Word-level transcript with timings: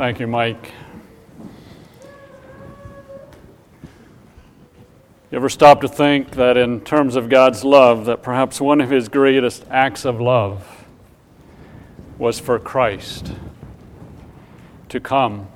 Thank 0.00 0.18
you, 0.18 0.26
Mike. 0.26 0.72
You 5.30 5.36
ever 5.36 5.50
stop 5.50 5.82
to 5.82 5.88
think 5.88 6.30
that 6.36 6.56
in 6.56 6.80
terms 6.80 7.16
of 7.16 7.28
God's 7.28 7.64
love, 7.64 8.06
that 8.06 8.22
perhaps 8.22 8.62
one 8.62 8.80
of 8.80 8.88
his 8.88 9.10
greatest 9.10 9.66
acts 9.68 10.06
of 10.06 10.18
love 10.18 10.86
was 12.16 12.40
for 12.40 12.58
Christ 12.58 13.34
to 14.88 15.00
come, 15.00 15.48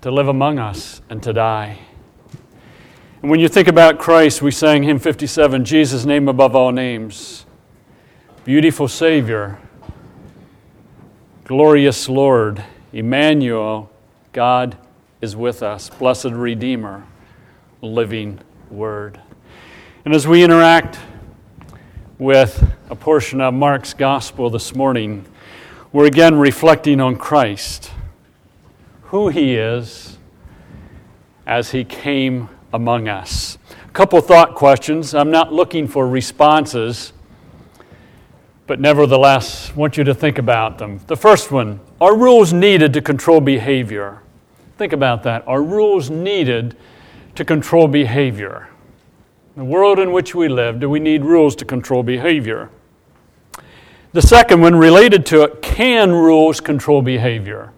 to 0.00 0.10
live 0.10 0.26
among 0.26 0.58
us, 0.58 1.00
and 1.08 1.22
to 1.22 1.32
die? 1.32 1.78
And 3.22 3.30
when 3.30 3.38
you 3.38 3.46
think 3.46 3.68
about 3.68 4.00
Christ, 4.00 4.42
we 4.42 4.50
sang 4.50 4.82
hymn 4.82 4.98
57, 4.98 5.64
Jesus' 5.64 6.04
name 6.04 6.26
above 6.26 6.56
all 6.56 6.72
names. 6.72 7.46
Beautiful 8.42 8.88
Savior, 8.88 9.60
glorious 11.44 12.08
Lord, 12.08 12.64
Emmanuel, 12.92 13.88
God 14.32 14.76
is 15.20 15.36
with 15.36 15.62
us, 15.62 15.88
blessed 15.90 16.32
Redeemer, 16.32 17.06
living 17.82 18.40
Word. 18.68 19.20
And 20.04 20.12
as 20.12 20.26
we 20.26 20.42
interact 20.42 20.98
with 22.18 22.68
a 22.88 22.96
portion 22.96 23.40
of 23.40 23.54
Mark's 23.54 23.94
Gospel 23.94 24.50
this 24.50 24.74
morning, 24.74 25.24
we're 25.92 26.06
again 26.06 26.36
reflecting 26.36 27.00
on 27.00 27.14
Christ, 27.16 27.92
who 29.04 29.28
He 29.28 29.54
is 29.54 30.18
as 31.46 31.70
He 31.70 31.84
came 31.84 32.48
among 32.72 33.06
us. 33.06 33.56
A 33.86 33.92
couple 33.92 34.20
thought 34.20 34.56
questions. 34.56 35.14
I'm 35.14 35.30
not 35.30 35.52
looking 35.52 35.86
for 35.86 36.08
responses, 36.08 37.12
but 38.66 38.80
nevertheless, 38.80 39.74
want 39.76 39.96
you 39.96 40.02
to 40.04 40.14
think 40.14 40.38
about 40.38 40.78
them. 40.78 41.00
The 41.06 41.16
first 41.16 41.52
one 41.52 41.78
Are 42.00 42.16
rules 42.16 42.52
needed 42.52 42.94
to 42.94 43.02
control 43.02 43.40
behavior? 43.40 44.22
Think 44.78 44.94
about 44.94 45.22
that. 45.24 45.46
Are 45.46 45.62
rules 45.62 46.08
needed 46.08 46.76
to 47.34 47.44
control 47.44 47.88
behavior? 47.88 48.68
In 49.54 49.66
the 49.66 49.70
world 49.70 49.98
in 49.98 50.10
which 50.12 50.34
we 50.34 50.48
live, 50.48 50.80
do 50.80 50.88
we 50.88 50.98
need 50.98 51.24
rules 51.24 51.54
to 51.56 51.66
control 51.66 52.02
behavior? 52.02 52.70
The 54.12 54.22
second 54.22 54.62
one, 54.62 54.74
related 54.74 55.26
to 55.26 55.42
it, 55.42 55.60
can 55.60 56.10
rules 56.10 56.60
control 56.60 57.02
behavior? 57.02 57.72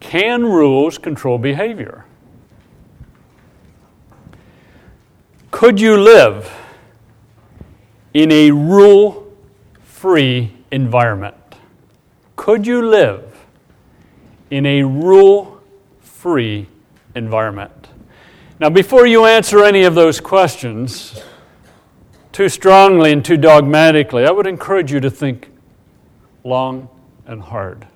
Can 0.00 0.44
rules 0.44 0.98
control 0.98 1.38
behavior? 1.38 2.04
Could 5.52 5.80
you 5.80 5.96
live 5.96 6.52
in 8.14 8.32
a 8.32 8.50
rule 8.50 9.32
free 9.82 10.52
environment? 10.70 11.34
Could 12.36 12.66
you 12.66 12.86
live 12.86 13.27
in 14.50 14.66
a 14.66 14.82
rule 14.82 15.60
free 16.00 16.66
environment? 17.14 17.88
Now, 18.60 18.70
before 18.70 19.06
you 19.06 19.24
answer 19.24 19.64
any 19.64 19.84
of 19.84 19.94
those 19.94 20.20
questions 20.20 21.22
too 22.32 22.48
strongly 22.48 23.12
and 23.12 23.24
too 23.24 23.36
dogmatically, 23.36 24.24
I 24.24 24.30
would 24.30 24.46
encourage 24.46 24.92
you 24.92 25.00
to 25.00 25.10
think 25.10 25.50
long 26.44 26.88
and 27.26 27.42
hard. 27.42 27.86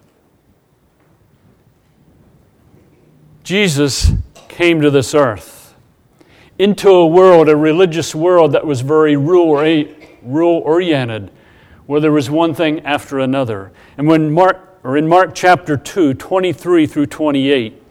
Jesus 3.43 4.13
came 4.49 4.81
to 4.81 4.91
this 4.91 5.15
earth 5.15 5.75
into 6.59 6.91
a 6.91 7.07
world, 7.07 7.49
a 7.49 7.57
religious 7.57 8.15
world 8.15 8.53
that 8.53 8.65
was 8.65 8.83
very 8.83 9.17
rule 9.17 10.63
oriented, 10.65 11.31
where 11.87 12.01
there 12.01 12.13
was 12.13 12.31
one 12.31 12.55
thing 12.55 12.81
after 12.81 13.19
another. 13.19 13.73
And 13.99 14.07
when 14.07 14.31
Mark, 14.31 14.72
or 14.85 14.97
in 14.97 15.07
Mark 15.07 15.35
chapter 15.35 15.77
2, 15.77 16.15
23 16.15 16.87
through 16.87 17.07
28, 17.07 17.83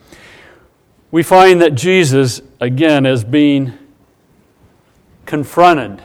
we 1.09 1.23
find 1.23 1.61
that 1.61 1.75
Jesus, 1.75 2.42
again, 2.59 3.06
is 3.06 3.23
being 3.23 3.73
confronted 5.26 6.02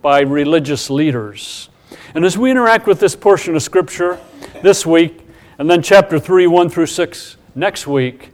by 0.00 0.20
religious 0.20 0.90
leaders. 0.90 1.68
And 2.14 2.24
as 2.24 2.38
we 2.38 2.50
interact 2.50 2.86
with 2.86 3.00
this 3.00 3.16
portion 3.16 3.56
of 3.56 3.62
Scripture 3.62 4.18
this 4.62 4.86
week, 4.86 5.26
and 5.58 5.68
then 5.68 5.82
chapter 5.82 6.18
3, 6.20 6.46
1 6.46 6.68
through 6.70 6.86
6 6.86 7.36
next 7.56 7.86
week, 7.86 8.30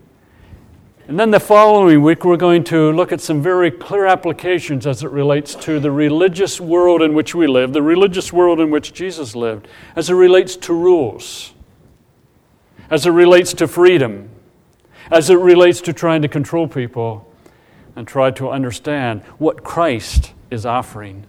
and 1.06 1.18
then 1.18 1.30
the 1.30 1.40
following 1.40 2.02
week, 2.02 2.24
we're 2.24 2.36
going 2.36 2.64
to 2.64 2.92
look 2.92 3.12
at 3.12 3.20
some 3.20 3.42
very 3.42 3.70
clear 3.70 4.06
applications 4.06 4.86
as 4.86 5.02
it 5.02 5.10
relates 5.10 5.54
to 5.56 5.80
the 5.80 5.90
religious 5.90 6.60
world 6.60 7.02
in 7.02 7.14
which 7.14 7.34
we 7.34 7.46
live, 7.46 7.72
the 7.72 7.82
religious 7.82 8.32
world 8.32 8.60
in 8.60 8.70
which 8.70 8.92
Jesus 8.92 9.34
lived, 9.34 9.68
as 9.96 10.08
it 10.08 10.14
relates 10.14 10.56
to 10.56 10.74
rules, 10.74 11.53
as 12.90 13.06
it 13.06 13.10
relates 13.10 13.52
to 13.54 13.68
freedom, 13.68 14.30
as 15.10 15.30
it 15.30 15.38
relates 15.38 15.80
to 15.82 15.92
trying 15.92 16.22
to 16.22 16.28
control 16.28 16.68
people 16.68 17.30
and 17.96 18.06
try 18.06 18.30
to 18.32 18.50
understand 18.50 19.22
what 19.38 19.62
Christ 19.62 20.32
is 20.50 20.66
offering 20.66 21.24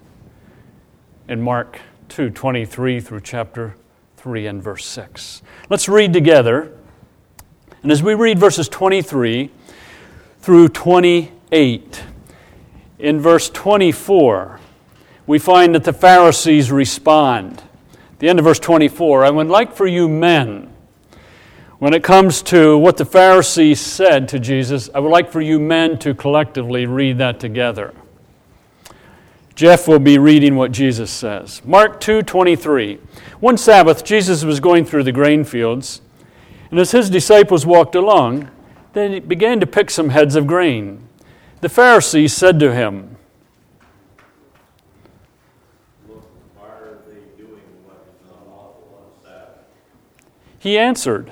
in 1.27 1.41
Mark 1.41 1.81
2 2.09 2.29
23 2.29 2.99
through 2.99 3.21
chapter 3.21 3.75
3 4.17 4.47
and 4.47 4.63
verse 4.63 4.85
6. 4.85 5.41
Let's 5.69 5.88
read 5.88 6.13
together. 6.13 6.71
And 7.83 7.91
as 7.91 8.01
we 8.01 8.15
read 8.15 8.39
verses 8.39 8.67
23, 8.67 9.51
through 10.45 10.69
28. 10.69 12.03
In 12.99 13.19
verse 13.19 13.49
24, 13.49 14.59
we 15.25 15.39
find 15.39 15.73
that 15.73 15.85
the 15.85 15.91
Pharisees 15.91 16.71
respond. 16.71 17.63
At 18.11 18.19
the 18.19 18.29
end 18.29 18.38
of 18.38 18.45
verse 18.45 18.59
24, 18.59 19.25
I 19.25 19.31
would 19.31 19.47
like 19.47 19.73
for 19.73 19.88
you 19.88 20.07
men, 20.07 20.71
when 21.80 21.94
it 21.94 22.03
comes 22.03 22.41
to 22.44 22.78
what 22.78 22.97
the 22.97 23.06
Pharisees 23.06 23.80
said 23.80 24.28
to 24.30 24.40
Jesus, 24.40 24.90
I 24.94 25.00
would 25.00 25.12
like 25.12 25.31
for 25.31 25.41
you 25.41 25.59
men 25.59 25.97
to 26.00 26.13
collectively 26.13 26.86
read 26.86 27.18
that 27.18 27.40
together. 27.40 27.94
Jeff 29.56 29.88
will 29.88 30.00
be 30.00 30.18
reading 30.18 30.56
what 30.56 30.72
Jesus 30.72 31.12
says. 31.12 31.62
Mark 31.66 32.02
2:23. 32.02 33.00
One 33.40 33.58
Sabbath 33.58 34.03
Jesus 34.03 34.44
was 34.44 34.59
going 34.59 34.86
through 34.86 35.03
the 35.03 35.12
grain 35.12 35.44
fields, 35.44 36.02
and 36.72 36.80
as 36.80 36.91
his 36.91 37.09
disciples 37.09 37.66
walked 37.66 37.96
along, 37.96 38.50
they 38.94 39.19
began 39.19 39.59
to 39.59 39.68
pick 39.68 39.90
some 39.90 40.09
heads 40.09 40.36
of 40.36 40.47
grain. 40.47 41.07
The 41.62 41.69
Pharisees 41.69 42.34
said 42.34 42.59
to 42.59 42.74
him, 42.74 43.16
Look, 46.07 46.25
are 46.62 47.00
they 47.07 47.42
doing 47.42 47.63
what 47.86 48.06
is 48.06 48.30
unlawful 48.30 49.00
on 49.00 49.24
the 49.24 49.30
Sabbath? 49.30 49.63
He 50.59 50.78
answered, 50.78 51.31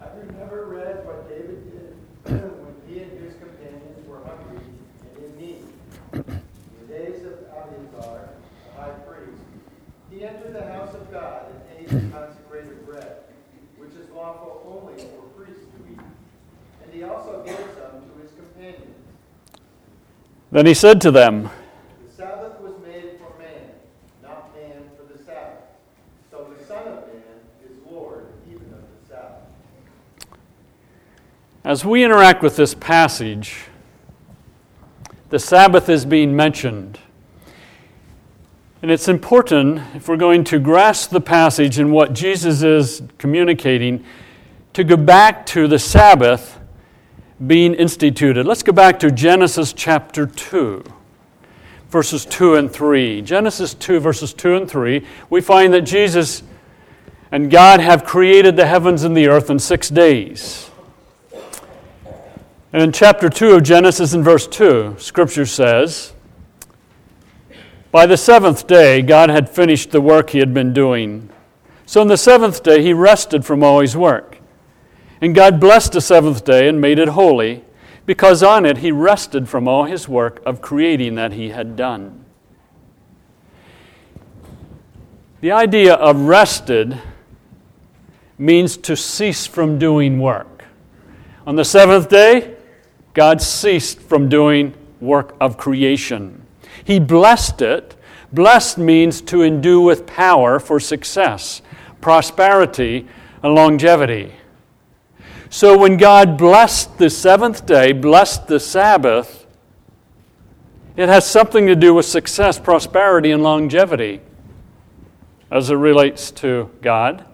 Have 0.00 0.12
you 0.16 0.32
never 0.38 0.66
read 0.66 1.04
what 1.06 1.28
David 1.28 1.70
did 1.70 1.94
when 2.24 2.74
he 2.88 3.02
and 3.02 3.12
his 3.22 3.34
companions 3.34 4.08
were 4.08 4.20
hungry 4.24 4.64
and 5.04 5.24
in 5.24 5.36
need? 5.38 5.62
In 6.12 6.40
the 6.80 6.92
days 6.92 7.24
of 7.24 7.34
Abiathar, 7.52 8.30
the 8.64 8.80
high 8.80 8.96
priest, 9.06 9.42
he 10.10 10.24
entered 10.24 10.54
the 10.54 10.66
house 10.72 10.94
of 10.94 11.12
God 11.12 11.46
and 11.52 11.60
ate 11.78 11.88
the 11.88 12.16
consecrated 12.16 12.84
bread, 12.84 13.16
which 13.76 13.92
is 13.92 14.10
lawful 14.10 14.62
only 14.66 15.02
for 15.04 15.22
priests 15.36 15.66
to 15.70 15.92
eat. 15.92 16.00
And 16.82 16.92
he 16.92 17.04
also 17.04 17.44
gave 17.44 17.56
some 17.76 18.00
to 18.00 18.22
his 18.22 18.32
companions. 18.32 18.94
Then 20.56 20.64
he 20.64 20.72
said 20.72 21.02
to 21.02 21.10
them, 21.10 21.50
The 22.08 22.16
Sabbath 22.16 22.58
was 22.62 22.72
made 22.82 23.18
for 23.18 23.38
man, 23.38 23.72
not 24.22 24.56
man 24.56 24.84
for 24.96 25.12
the 25.12 25.22
Sabbath. 25.22 25.60
So 26.30 26.50
the 26.58 26.64
Son 26.64 26.78
of 26.88 27.06
Man 27.08 27.22
is 27.62 27.72
Lord 27.86 28.28
even 28.48 28.64
of 28.72 28.80
the 28.80 29.06
Sabbath. 29.06 29.42
As 31.62 31.84
we 31.84 32.02
interact 32.02 32.42
with 32.42 32.56
this 32.56 32.72
passage, 32.72 33.66
the 35.28 35.38
Sabbath 35.38 35.90
is 35.90 36.06
being 36.06 36.34
mentioned. 36.34 37.00
And 38.80 38.90
it's 38.90 39.08
important, 39.08 39.82
if 39.94 40.08
we're 40.08 40.16
going 40.16 40.42
to 40.44 40.58
grasp 40.58 41.10
the 41.10 41.20
passage 41.20 41.78
and 41.78 41.92
what 41.92 42.14
Jesus 42.14 42.62
is 42.62 43.02
communicating, 43.18 44.06
to 44.72 44.84
go 44.84 44.96
back 44.96 45.44
to 45.48 45.68
the 45.68 45.78
Sabbath 45.78 46.58
being 47.44 47.74
instituted. 47.74 48.46
Let's 48.46 48.62
go 48.62 48.72
back 48.72 48.98
to 49.00 49.10
Genesis 49.10 49.72
chapter 49.72 50.26
2, 50.26 50.84
verses 51.90 52.24
2 52.24 52.54
and 52.54 52.72
3. 52.72 53.22
Genesis 53.22 53.74
2, 53.74 54.00
verses 54.00 54.32
2 54.32 54.56
and 54.56 54.70
3, 54.70 55.04
we 55.28 55.40
find 55.40 55.72
that 55.74 55.82
Jesus 55.82 56.42
and 57.30 57.50
God 57.50 57.80
have 57.80 58.04
created 58.04 58.56
the 58.56 58.66
heavens 58.66 59.02
and 59.02 59.16
the 59.16 59.28
earth 59.28 59.50
in 59.50 59.58
six 59.58 59.88
days. 59.88 60.70
And 62.72 62.82
in 62.82 62.92
chapter 62.92 63.28
2 63.28 63.52
of 63.52 63.62
Genesis, 63.62 64.12
in 64.12 64.22
verse 64.22 64.46
2, 64.46 64.96
Scripture 64.98 65.46
says, 65.46 66.14
By 67.90 68.06
the 68.06 68.16
seventh 68.16 68.66
day, 68.66 69.02
God 69.02 69.30
had 69.30 69.48
finished 69.48 69.90
the 69.90 70.00
work 70.00 70.30
he 70.30 70.38
had 70.38 70.54
been 70.54 70.72
doing. 70.72 71.30
So 71.84 72.00
on 72.00 72.08
the 72.08 72.16
seventh 72.16 72.62
day, 72.62 72.82
he 72.82 72.92
rested 72.92 73.44
from 73.44 73.62
all 73.62 73.80
his 73.80 73.96
work. 73.96 74.35
And 75.20 75.34
God 75.34 75.60
blessed 75.60 75.92
the 75.92 76.00
seventh 76.00 76.44
day 76.44 76.68
and 76.68 76.80
made 76.80 76.98
it 76.98 77.08
holy, 77.08 77.64
because 78.04 78.42
on 78.42 78.66
it 78.66 78.78
he 78.78 78.92
rested 78.92 79.48
from 79.48 79.66
all 79.66 79.84
his 79.84 80.08
work 80.08 80.42
of 80.44 80.60
creating 80.60 81.14
that 81.16 81.32
he 81.32 81.50
had 81.50 81.74
done. 81.76 82.24
The 85.40 85.52
idea 85.52 85.94
of 85.94 86.22
rested 86.22 87.00
means 88.38 88.76
to 88.78 88.96
cease 88.96 89.46
from 89.46 89.78
doing 89.78 90.18
work. 90.18 90.64
On 91.46 91.56
the 91.56 91.64
seventh 91.64 92.08
day, 92.08 92.56
God 93.14 93.40
ceased 93.40 94.00
from 94.00 94.28
doing 94.28 94.74
work 95.00 95.36
of 95.40 95.56
creation. 95.56 96.44
He 96.84 97.00
blessed 97.00 97.62
it. 97.62 97.96
Blessed 98.32 98.78
means 98.78 99.20
to 99.22 99.42
endue 99.42 99.80
with 99.80 100.06
power 100.06 100.58
for 100.58 100.78
success, 100.80 101.62
prosperity, 102.00 103.06
and 103.42 103.54
longevity. 103.54 104.32
So 105.48 105.78
when 105.78 105.96
God 105.96 106.36
blessed 106.36 106.98
the 106.98 107.08
seventh 107.08 107.66
day, 107.66 107.92
blessed 107.92 108.48
the 108.48 108.58
Sabbath, 108.58 109.46
it 110.96 111.08
has 111.08 111.26
something 111.26 111.66
to 111.66 111.76
do 111.76 111.94
with 111.94 112.06
success, 112.06 112.58
prosperity, 112.58 113.30
and 113.30 113.42
longevity 113.42 114.20
as 115.50 115.70
it 115.70 115.74
relates 115.74 116.30
to 116.32 116.70
God 116.82 117.24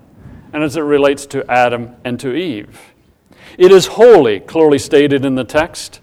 and 0.52 0.62
as 0.62 0.76
it 0.76 0.82
relates 0.82 1.26
to 1.26 1.50
Adam 1.50 1.94
and 2.04 2.20
to 2.20 2.34
Eve. 2.34 2.92
It 3.56 3.70
is 3.70 3.86
holy, 3.86 4.40
clearly 4.40 4.78
stated 4.78 5.24
in 5.24 5.34
the 5.34 5.44
text. 5.44 6.00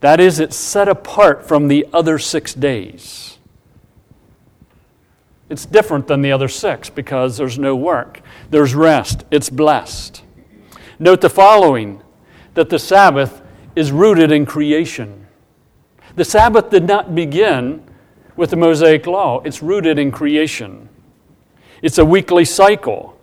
That 0.00 0.18
is, 0.18 0.40
it's 0.40 0.56
set 0.56 0.88
apart 0.88 1.46
from 1.46 1.68
the 1.68 1.86
other 1.92 2.18
six 2.18 2.54
days. 2.54 3.38
It's 5.48 5.66
different 5.66 6.06
than 6.06 6.22
the 6.22 6.32
other 6.32 6.48
six 6.48 6.88
because 6.88 7.36
there's 7.36 7.58
no 7.58 7.76
work, 7.76 8.22
there's 8.50 8.74
rest, 8.74 9.24
it's 9.30 9.50
blessed. 9.50 10.22
Note 11.00 11.22
the 11.22 11.30
following 11.30 12.02
that 12.52 12.68
the 12.68 12.78
Sabbath 12.78 13.40
is 13.74 13.90
rooted 13.90 14.30
in 14.30 14.44
creation. 14.44 15.26
The 16.14 16.26
Sabbath 16.26 16.68
did 16.68 16.86
not 16.86 17.14
begin 17.14 17.82
with 18.36 18.50
the 18.50 18.56
Mosaic 18.56 19.06
Law, 19.06 19.40
it's 19.40 19.62
rooted 19.62 19.98
in 19.98 20.12
creation. 20.12 20.88
It's 21.82 21.98
a 21.98 22.04
weekly 22.04 22.44
cycle 22.44 23.18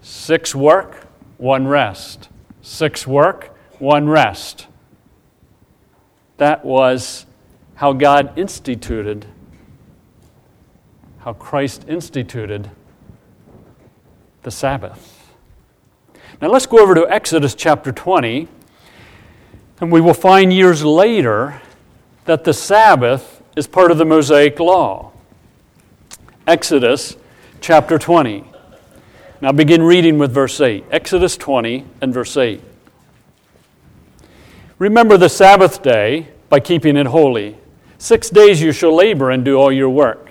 six 0.00 0.54
work, 0.54 1.06
one 1.36 1.66
rest. 1.68 2.28
Six 2.62 3.06
work, 3.06 3.56
one 3.78 4.08
rest. 4.08 4.66
That 6.38 6.64
was 6.64 7.26
how 7.76 7.92
God 7.92 8.36
instituted, 8.36 9.26
how 11.18 11.32
Christ 11.34 11.84
instituted 11.88 12.70
the 14.42 14.50
Sabbath. 14.50 15.17
Now 16.40 16.46
let's 16.48 16.66
go 16.66 16.78
over 16.78 16.94
to 16.94 17.04
Exodus 17.10 17.56
chapter 17.56 17.90
20. 17.90 18.46
And 19.80 19.90
we 19.90 20.00
will 20.00 20.14
find 20.14 20.52
years 20.52 20.84
later 20.84 21.60
that 22.26 22.44
the 22.44 22.52
Sabbath 22.52 23.42
is 23.56 23.66
part 23.66 23.90
of 23.90 23.98
the 23.98 24.04
Mosaic 24.04 24.60
Law. 24.60 25.10
Exodus 26.46 27.16
chapter 27.60 27.98
20. 27.98 28.44
Now 29.40 29.50
begin 29.50 29.82
reading 29.82 30.16
with 30.18 30.32
verse 30.32 30.60
8. 30.60 30.84
Exodus 30.92 31.36
20 31.36 31.84
and 32.00 32.14
verse 32.14 32.36
8. 32.36 32.60
Remember 34.78 35.16
the 35.16 35.28
Sabbath 35.28 35.82
day 35.82 36.28
by 36.48 36.60
keeping 36.60 36.96
it 36.96 37.06
holy. 37.06 37.58
Six 37.98 38.30
days 38.30 38.62
you 38.62 38.70
shall 38.70 38.94
labor 38.94 39.32
and 39.32 39.44
do 39.44 39.56
all 39.56 39.72
your 39.72 39.90
work. 39.90 40.30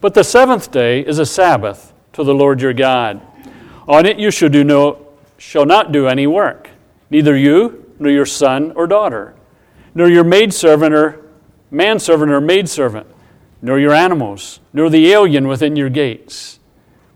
But 0.00 0.14
the 0.14 0.22
seventh 0.22 0.70
day 0.70 1.00
is 1.00 1.18
a 1.18 1.26
Sabbath 1.26 1.92
to 2.12 2.22
the 2.22 2.34
Lord 2.34 2.62
your 2.62 2.72
God. 2.72 3.20
On 3.88 4.06
it 4.06 4.16
you 4.16 4.30
shall, 4.30 4.48
do 4.48 4.62
no, 4.62 5.09
shall 5.40 5.64
not 5.64 5.90
do 5.90 6.06
any 6.06 6.26
work, 6.26 6.68
neither 7.08 7.34
you 7.34 7.90
nor 7.98 8.12
your 8.12 8.26
son 8.26 8.72
or 8.76 8.86
daughter, 8.86 9.34
nor 9.94 10.06
your 10.06 10.22
maidservant 10.22 10.94
or 10.94 11.24
manservant 11.70 12.30
or 12.30 12.42
maidservant, 12.42 13.06
nor 13.62 13.78
your 13.78 13.94
animals, 13.94 14.60
nor 14.74 14.90
the 14.90 15.10
alien 15.10 15.48
within 15.48 15.76
your 15.76 15.88
gates. 15.88 16.60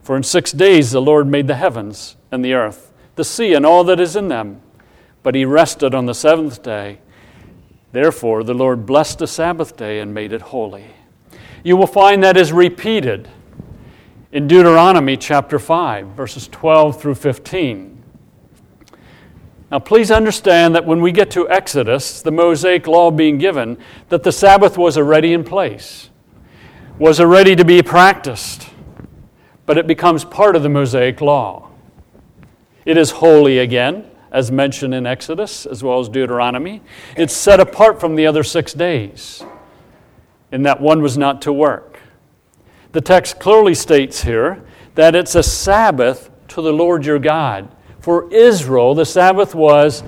For 0.01 0.17
in 0.17 0.23
six 0.23 0.51
days 0.51 0.89
the 0.89 1.03
Lord 1.03 1.27
made 1.27 1.45
the 1.45 1.55
heavens 1.55 2.17
and 2.31 2.43
the 2.43 2.55
earth, 2.55 2.91
the 3.15 3.23
sea 3.23 3.53
and 3.53 3.63
all 3.63 3.83
that 3.83 3.99
is 3.99 4.15
in 4.15 4.27
them. 4.27 4.59
But 5.21 5.35
he 5.35 5.45
rested 5.45 5.93
on 5.93 6.07
the 6.07 6.15
seventh 6.15 6.63
day. 6.63 6.97
Therefore 7.91 8.43
the 8.43 8.55
Lord 8.55 8.87
blessed 8.87 9.19
the 9.19 9.27
Sabbath 9.27 9.77
day 9.77 9.99
and 9.99 10.15
made 10.15 10.33
it 10.33 10.41
holy. 10.41 10.87
You 11.63 11.77
will 11.77 11.85
find 11.85 12.23
that 12.23 12.37
is 12.37 12.51
repeated 12.51 13.29
in 14.31 14.47
Deuteronomy 14.47 15.15
chapter 15.15 15.59
5, 15.59 16.07
verses 16.07 16.47
12 16.47 16.99
through 16.99 17.15
15. 17.15 17.94
Now, 19.75 19.79
please 19.79 20.09
understand 20.09 20.73
that 20.73 20.85
when 20.85 21.01
we 21.01 21.11
get 21.11 21.29
to 21.31 21.49
Exodus, 21.49 22.21
the 22.21 22.31
Mosaic 22.31 22.87
law 22.87 23.11
being 23.11 23.37
given, 23.37 23.77
that 24.07 24.23
the 24.23 24.31
Sabbath 24.31 24.77
was 24.77 24.97
already 24.97 25.33
in 25.33 25.43
place, 25.43 26.09
was 26.97 27.19
already 27.19 27.57
to 27.57 27.65
be 27.65 27.83
practiced, 27.83 28.69
but 29.65 29.77
it 29.77 29.85
becomes 29.85 30.23
part 30.23 30.55
of 30.55 30.63
the 30.63 30.69
Mosaic 30.69 31.19
law. 31.19 31.71
It 32.85 32.95
is 32.95 33.11
holy 33.11 33.59
again, 33.59 34.09
as 34.31 34.49
mentioned 34.49 34.93
in 34.93 35.05
Exodus 35.05 35.65
as 35.65 35.83
well 35.83 35.99
as 35.99 36.07
Deuteronomy. 36.07 36.81
It's 37.17 37.33
set 37.33 37.59
apart 37.59 37.99
from 37.99 38.15
the 38.15 38.25
other 38.25 38.45
six 38.45 38.73
days, 38.73 39.43
in 40.53 40.63
that 40.63 40.79
one 40.79 41.01
was 41.01 41.17
not 41.17 41.41
to 41.41 41.51
work. 41.51 41.99
The 42.93 43.01
text 43.01 43.41
clearly 43.41 43.75
states 43.75 44.23
here 44.23 44.63
that 44.93 45.15
it's 45.15 45.35
a 45.35 45.43
Sabbath 45.43 46.29
to 46.47 46.61
the 46.61 46.71
Lord 46.71 47.05
your 47.05 47.19
God. 47.19 47.74
For 48.05 48.31
Israel, 48.31 48.93
the 48.93 49.03
Sabbath 49.03 49.55
was 49.55 50.03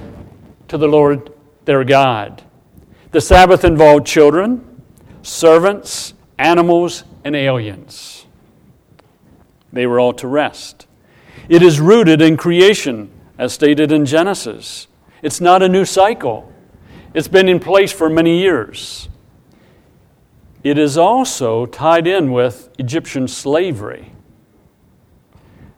to 0.67 0.77
the 0.77 0.87
Lord 0.87 1.33
their 1.65 1.83
God. 1.83 2.43
The 3.09 3.19
Sabbath 3.19 3.65
involved 3.65 4.05
children, 4.05 4.83
servants, 5.23 6.13
animals, 6.37 7.05
and 7.23 7.35
aliens. 7.35 8.27
They 9.73 9.87
were 9.87 9.99
all 9.99 10.13
to 10.13 10.27
rest. 10.27 10.85
It 11.49 11.63
is 11.63 11.79
rooted 11.79 12.21
in 12.21 12.37
creation, 12.37 13.09
as 13.35 13.53
stated 13.53 13.91
in 13.91 14.05
Genesis. 14.05 14.87
It's 15.23 15.41
not 15.41 15.63
a 15.63 15.67
new 15.67 15.83
cycle, 15.83 16.53
it's 17.15 17.27
been 17.27 17.49
in 17.49 17.59
place 17.59 17.91
for 17.91 18.11
many 18.11 18.39
years. 18.39 19.09
It 20.63 20.77
is 20.77 20.99
also 20.99 21.65
tied 21.65 22.05
in 22.05 22.31
with 22.31 22.69
Egyptian 22.77 23.27
slavery. 23.27 24.11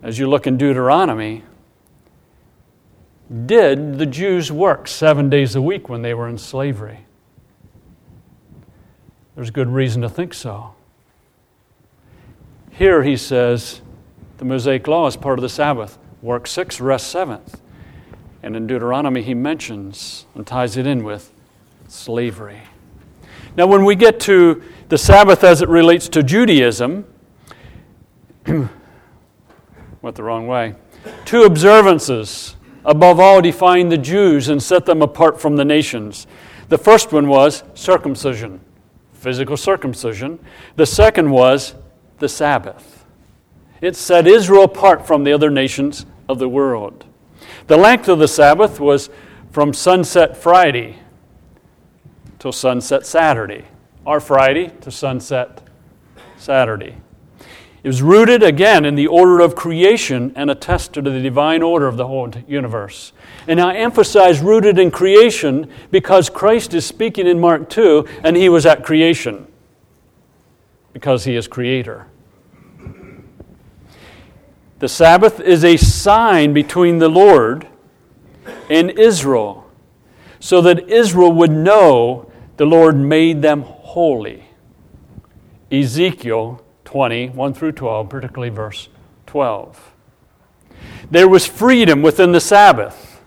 As 0.03 0.19
you 0.19 0.29
look 0.29 0.47
in 0.47 0.57
Deuteronomy, 0.57 1.43
did 3.45 3.97
the 3.97 4.05
Jews 4.05 4.51
work 4.51 4.87
seven 4.87 5.29
days 5.29 5.55
a 5.55 5.61
week 5.61 5.87
when 5.87 6.01
they 6.01 6.13
were 6.13 6.27
in 6.27 6.37
slavery? 6.37 7.05
There's 9.35 9.51
good 9.51 9.69
reason 9.69 10.01
to 10.01 10.09
think 10.09 10.33
so. 10.33 10.73
Here 12.71 13.03
he 13.03 13.15
says 13.15 13.81
the 14.37 14.45
Mosaic 14.45 14.87
Law 14.87 15.07
is 15.07 15.15
part 15.15 15.37
of 15.37 15.43
the 15.43 15.49
Sabbath. 15.49 15.97
Work 16.21 16.47
six, 16.47 16.81
rest 16.81 17.07
seventh. 17.07 17.61
And 18.41 18.55
in 18.55 18.67
Deuteronomy, 18.67 19.21
he 19.21 19.33
mentions 19.33 20.25
and 20.33 20.47
ties 20.47 20.77
it 20.77 20.87
in 20.87 21.03
with 21.03 21.33
slavery. 21.87 22.61
Now, 23.55 23.67
when 23.67 23.83
we 23.83 23.95
get 23.95 24.19
to 24.21 24.63
the 24.87 24.97
Sabbath 24.97 25.43
as 25.43 25.61
it 25.61 25.69
relates 25.69 26.07
to 26.09 26.23
Judaism, 26.23 27.05
went 28.47 28.69
the 30.15 30.23
wrong 30.23 30.47
way. 30.47 30.75
Two 31.25 31.43
observances 31.43 32.55
above 32.85 33.19
all, 33.19 33.41
define 33.41 33.89
the 33.89 33.97
Jews 33.97 34.49
and 34.49 34.61
set 34.61 34.85
them 34.85 35.01
apart 35.01 35.39
from 35.39 35.55
the 35.55 35.65
nations. 35.65 36.27
The 36.69 36.77
first 36.77 37.11
one 37.11 37.27
was 37.27 37.63
circumcision, 37.73 38.59
physical 39.13 39.57
circumcision. 39.57 40.39
The 40.75 40.85
second 40.85 41.31
was 41.31 41.75
the 42.19 42.29
Sabbath. 42.29 43.05
It 43.81 43.95
set 43.95 44.27
Israel 44.27 44.63
apart 44.63 45.07
from 45.07 45.23
the 45.23 45.33
other 45.33 45.49
nations 45.49 46.05
of 46.27 46.39
the 46.39 46.49
world. 46.49 47.05
The 47.67 47.77
length 47.77 48.07
of 48.07 48.19
the 48.19 48.27
Sabbath 48.27 48.79
was 48.79 49.09
from 49.51 49.73
sunset 49.73 50.37
Friday 50.37 50.97
till 52.39 52.51
sunset 52.51 53.05
Saturday, 53.05 53.65
or 54.05 54.19
Friday 54.19 54.69
to 54.81 54.91
sunset 54.91 55.61
Saturday. 56.37 56.95
It 57.81 57.87
was 57.87 58.01
rooted 58.01 58.43
again 58.43 58.83
in 58.83 58.95
the 58.95 59.07
order 59.07 59.39
of 59.39 59.55
creation 59.55 60.33
and 60.35 60.51
attested 60.51 61.05
to 61.05 61.11
the 61.11 61.21
divine 61.21 61.63
order 61.63 61.87
of 61.87 61.95
the 61.95 62.07
whole 62.07 62.29
universe. 62.47 63.13
And 63.47 63.61
I 63.61 63.75
emphasize 63.75 64.41
rooted 64.41 64.77
in 64.77 64.91
creation 64.91 65.69
because 65.89 66.29
Christ 66.29 66.73
is 66.73 66.85
speaking 66.85 67.25
in 67.25 67.39
Mark 67.39 67.69
2 67.69 68.05
and 68.23 68.35
he 68.35 68.49
was 68.49 68.65
at 68.65 68.83
creation 68.83 69.47
because 70.91 71.23
he 71.23 71.35
is 71.35 71.47
creator. 71.47 72.07
The 74.79 74.89
Sabbath 74.89 75.39
is 75.39 75.63
a 75.63 75.77
sign 75.77 76.53
between 76.53 76.99
the 76.99 77.09
Lord 77.09 77.67
and 78.69 78.91
Israel 78.91 79.69
so 80.39 80.61
that 80.61 80.89
Israel 80.89 81.31
would 81.33 81.51
know 81.51 82.29
the 82.57 82.65
Lord 82.65 82.97
made 82.97 83.41
them 83.41 83.61
holy. 83.61 84.45
Ezekiel 85.71 86.61
20, 86.89 87.29
1 87.29 87.53
through 87.53 87.71
12, 87.71 88.09
particularly 88.09 88.49
verse 88.49 88.89
12. 89.27 89.91
There 91.11 91.27
was 91.27 91.45
freedom 91.45 92.01
within 92.01 92.31
the 92.31 92.39
Sabbath. 92.39 93.21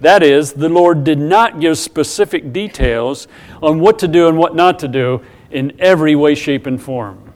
That 0.00 0.22
is, 0.22 0.52
the 0.52 0.68
Lord 0.68 1.04
did 1.04 1.18
not 1.18 1.58
give 1.58 1.78
specific 1.78 2.52
details 2.52 3.28
on 3.62 3.80
what 3.80 3.98
to 4.00 4.08
do 4.08 4.28
and 4.28 4.36
what 4.36 4.54
not 4.54 4.78
to 4.80 4.88
do 4.88 5.22
in 5.50 5.74
every 5.78 6.14
way, 6.14 6.34
shape, 6.34 6.66
and 6.66 6.80
form. 6.80 7.32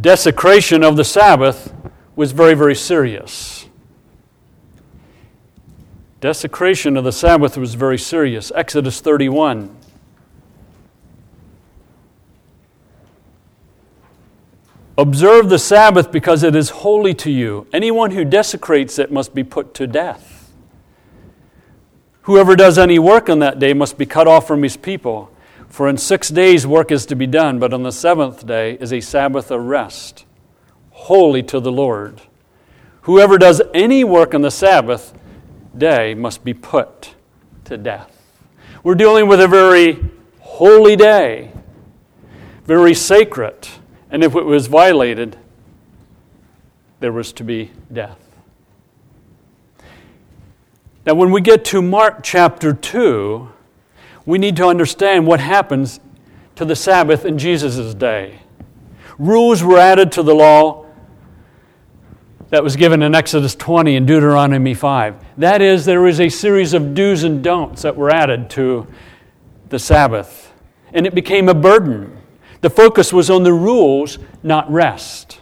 Desecration 0.00 0.82
of 0.82 0.96
the 0.96 1.04
Sabbath 1.04 1.74
was 2.16 2.32
very, 2.32 2.54
very 2.54 2.74
serious. 2.74 3.66
Desecration 6.22 6.96
of 6.96 7.04
the 7.04 7.12
Sabbath 7.12 7.58
was 7.58 7.74
very 7.74 7.98
serious. 7.98 8.50
Exodus 8.54 9.02
31. 9.02 9.77
Observe 14.98 15.48
the 15.48 15.60
Sabbath 15.60 16.10
because 16.10 16.42
it 16.42 16.56
is 16.56 16.70
holy 16.70 17.14
to 17.14 17.30
you. 17.30 17.68
Anyone 17.72 18.10
who 18.10 18.24
desecrates 18.24 18.98
it 18.98 19.12
must 19.12 19.32
be 19.32 19.44
put 19.44 19.72
to 19.74 19.86
death. 19.86 20.52
Whoever 22.22 22.56
does 22.56 22.78
any 22.78 22.98
work 22.98 23.30
on 23.30 23.38
that 23.38 23.60
day 23.60 23.72
must 23.74 23.96
be 23.96 24.06
cut 24.06 24.26
off 24.26 24.48
from 24.48 24.64
his 24.64 24.76
people. 24.76 25.32
For 25.68 25.88
in 25.88 25.98
six 25.98 26.30
days 26.30 26.66
work 26.66 26.90
is 26.90 27.06
to 27.06 27.14
be 27.14 27.28
done, 27.28 27.60
but 27.60 27.72
on 27.72 27.84
the 27.84 27.92
seventh 27.92 28.44
day 28.44 28.76
is 28.80 28.92
a 28.92 29.00
Sabbath 29.00 29.52
of 29.52 29.62
rest, 29.62 30.24
holy 30.90 31.44
to 31.44 31.60
the 31.60 31.70
Lord. 31.70 32.22
Whoever 33.02 33.38
does 33.38 33.62
any 33.72 34.02
work 34.02 34.34
on 34.34 34.42
the 34.42 34.50
Sabbath 34.50 35.16
day 35.76 36.12
must 36.14 36.42
be 36.42 36.54
put 36.54 37.14
to 37.66 37.76
death. 37.76 38.34
We're 38.82 38.96
dealing 38.96 39.28
with 39.28 39.40
a 39.40 39.48
very 39.48 40.04
holy 40.40 40.96
day, 40.96 41.52
very 42.64 42.94
sacred. 42.94 43.68
And 44.10 44.24
if 44.24 44.34
it 44.34 44.44
was 44.44 44.66
violated, 44.66 45.36
there 47.00 47.12
was 47.12 47.32
to 47.34 47.44
be 47.44 47.70
death. 47.92 48.18
Now, 51.06 51.14
when 51.14 51.30
we 51.30 51.40
get 51.40 51.64
to 51.66 51.80
Mark 51.80 52.22
chapter 52.22 52.74
2, 52.74 53.48
we 54.26 54.36
need 54.36 54.56
to 54.56 54.66
understand 54.66 55.26
what 55.26 55.40
happens 55.40 56.00
to 56.56 56.64
the 56.64 56.76
Sabbath 56.76 57.24
in 57.24 57.38
Jesus' 57.38 57.94
day. 57.94 58.40
Rules 59.18 59.62
were 59.62 59.78
added 59.78 60.12
to 60.12 60.22
the 60.22 60.34
law 60.34 60.84
that 62.50 62.62
was 62.62 62.76
given 62.76 63.02
in 63.02 63.14
Exodus 63.14 63.54
20 63.54 63.96
and 63.96 64.06
Deuteronomy 64.06 64.74
5. 64.74 65.16
That 65.38 65.62
is, 65.62 65.84
there 65.84 66.06
is 66.06 66.20
a 66.20 66.28
series 66.28 66.74
of 66.74 66.94
do's 66.94 67.24
and 67.24 67.42
don'ts 67.42 67.82
that 67.82 67.96
were 67.96 68.10
added 68.10 68.50
to 68.50 68.86
the 69.68 69.78
Sabbath, 69.78 70.52
and 70.92 71.06
it 71.06 71.14
became 71.14 71.48
a 71.48 71.54
burden. 71.54 72.17
The 72.60 72.70
focus 72.70 73.12
was 73.12 73.30
on 73.30 73.44
the 73.44 73.52
rules, 73.52 74.18
not 74.42 74.70
rest. 74.70 75.40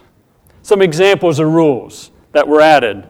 Some 0.61 0.81
examples 0.81 1.39
of 1.39 1.47
rules 1.47 2.11
that 2.33 2.47
were 2.47 2.61
added 2.61 3.07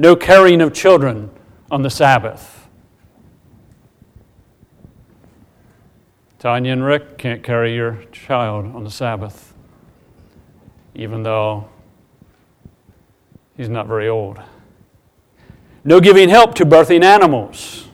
no 0.00 0.16
carrying 0.16 0.62
of 0.62 0.72
children 0.72 1.30
on 1.70 1.82
the 1.82 1.90
Sabbath. 1.90 2.66
Tanya 6.38 6.72
and 6.72 6.82
Rick 6.82 7.18
can't 7.18 7.42
carry 7.42 7.74
your 7.74 8.02
child 8.10 8.74
on 8.74 8.82
the 8.82 8.90
Sabbath, 8.90 9.52
even 10.94 11.22
though 11.22 11.68
he's 13.58 13.68
not 13.68 13.86
very 13.86 14.08
old. 14.08 14.40
No 15.84 16.00
giving 16.00 16.30
help 16.30 16.54
to 16.54 16.64
birthing 16.64 17.04
animals. 17.04 17.88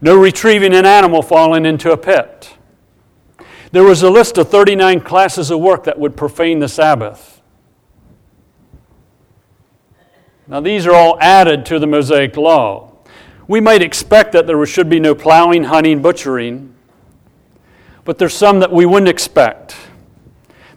No 0.00 0.16
retrieving 0.16 0.74
an 0.74 0.86
animal 0.86 1.22
falling 1.22 1.64
into 1.64 1.92
a 1.92 1.96
pit. 1.96 2.37
There 3.70 3.84
was 3.84 4.02
a 4.02 4.10
list 4.10 4.38
of 4.38 4.48
39 4.48 5.00
classes 5.00 5.50
of 5.50 5.60
work 5.60 5.84
that 5.84 5.98
would 5.98 6.16
profane 6.16 6.58
the 6.58 6.68
Sabbath. 6.68 7.42
Now, 10.46 10.60
these 10.60 10.86
are 10.86 10.94
all 10.94 11.18
added 11.20 11.66
to 11.66 11.78
the 11.78 11.86
Mosaic 11.86 12.36
Law. 12.36 12.92
We 13.46 13.60
might 13.60 13.82
expect 13.82 14.32
that 14.32 14.46
there 14.46 14.64
should 14.64 14.88
be 14.88 14.98
no 14.98 15.14
plowing, 15.14 15.64
hunting, 15.64 16.00
butchering, 16.00 16.74
but 18.04 18.16
there's 18.16 18.34
some 18.34 18.60
that 18.60 18.72
we 18.72 18.86
wouldn't 18.86 19.10
expect. 19.10 19.76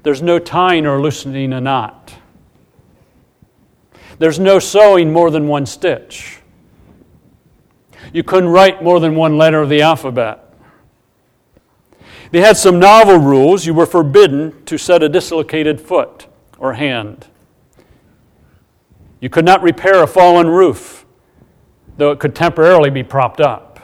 There's 0.04 0.22
no 0.22 0.40
tying 0.40 0.86
or 0.86 1.02
loosening 1.02 1.54
a 1.54 1.62
knot. 1.62 2.14
There's 4.20 4.40
no 4.40 4.60
sewing 4.60 5.14
more 5.14 5.32
than 5.32 5.48
one 5.48 5.66
stitch. 5.66 6.40
You 8.12 8.24
couldn't 8.24 8.50
write 8.50 8.84
more 8.84 9.00
than 9.00 9.16
one 9.16 9.38
letter 9.38 9.62
of 9.62 9.70
the 9.70 9.82
alphabet. 9.82 10.51
They 12.32 12.40
had 12.40 12.56
some 12.56 12.80
novel 12.80 13.18
rules. 13.18 13.66
You 13.66 13.74
were 13.74 13.86
forbidden 13.86 14.64
to 14.66 14.78
set 14.78 15.04
a 15.04 15.10
dislocated 15.10 15.82
foot 15.82 16.28
or 16.58 16.74
hand. 16.74 17.28
You 19.20 19.30
could 19.30 19.46
not 19.46 19.62
repair 19.62 20.02
a 20.02 20.08
fallen 20.08 20.48
roof, 20.48 21.06
though 21.98 22.12
it 22.12 22.20
could 22.20 22.34
temporarily 22.34 22.90
be 22.90 23.04
propped 23.04 23.42
up. 23.42 23.80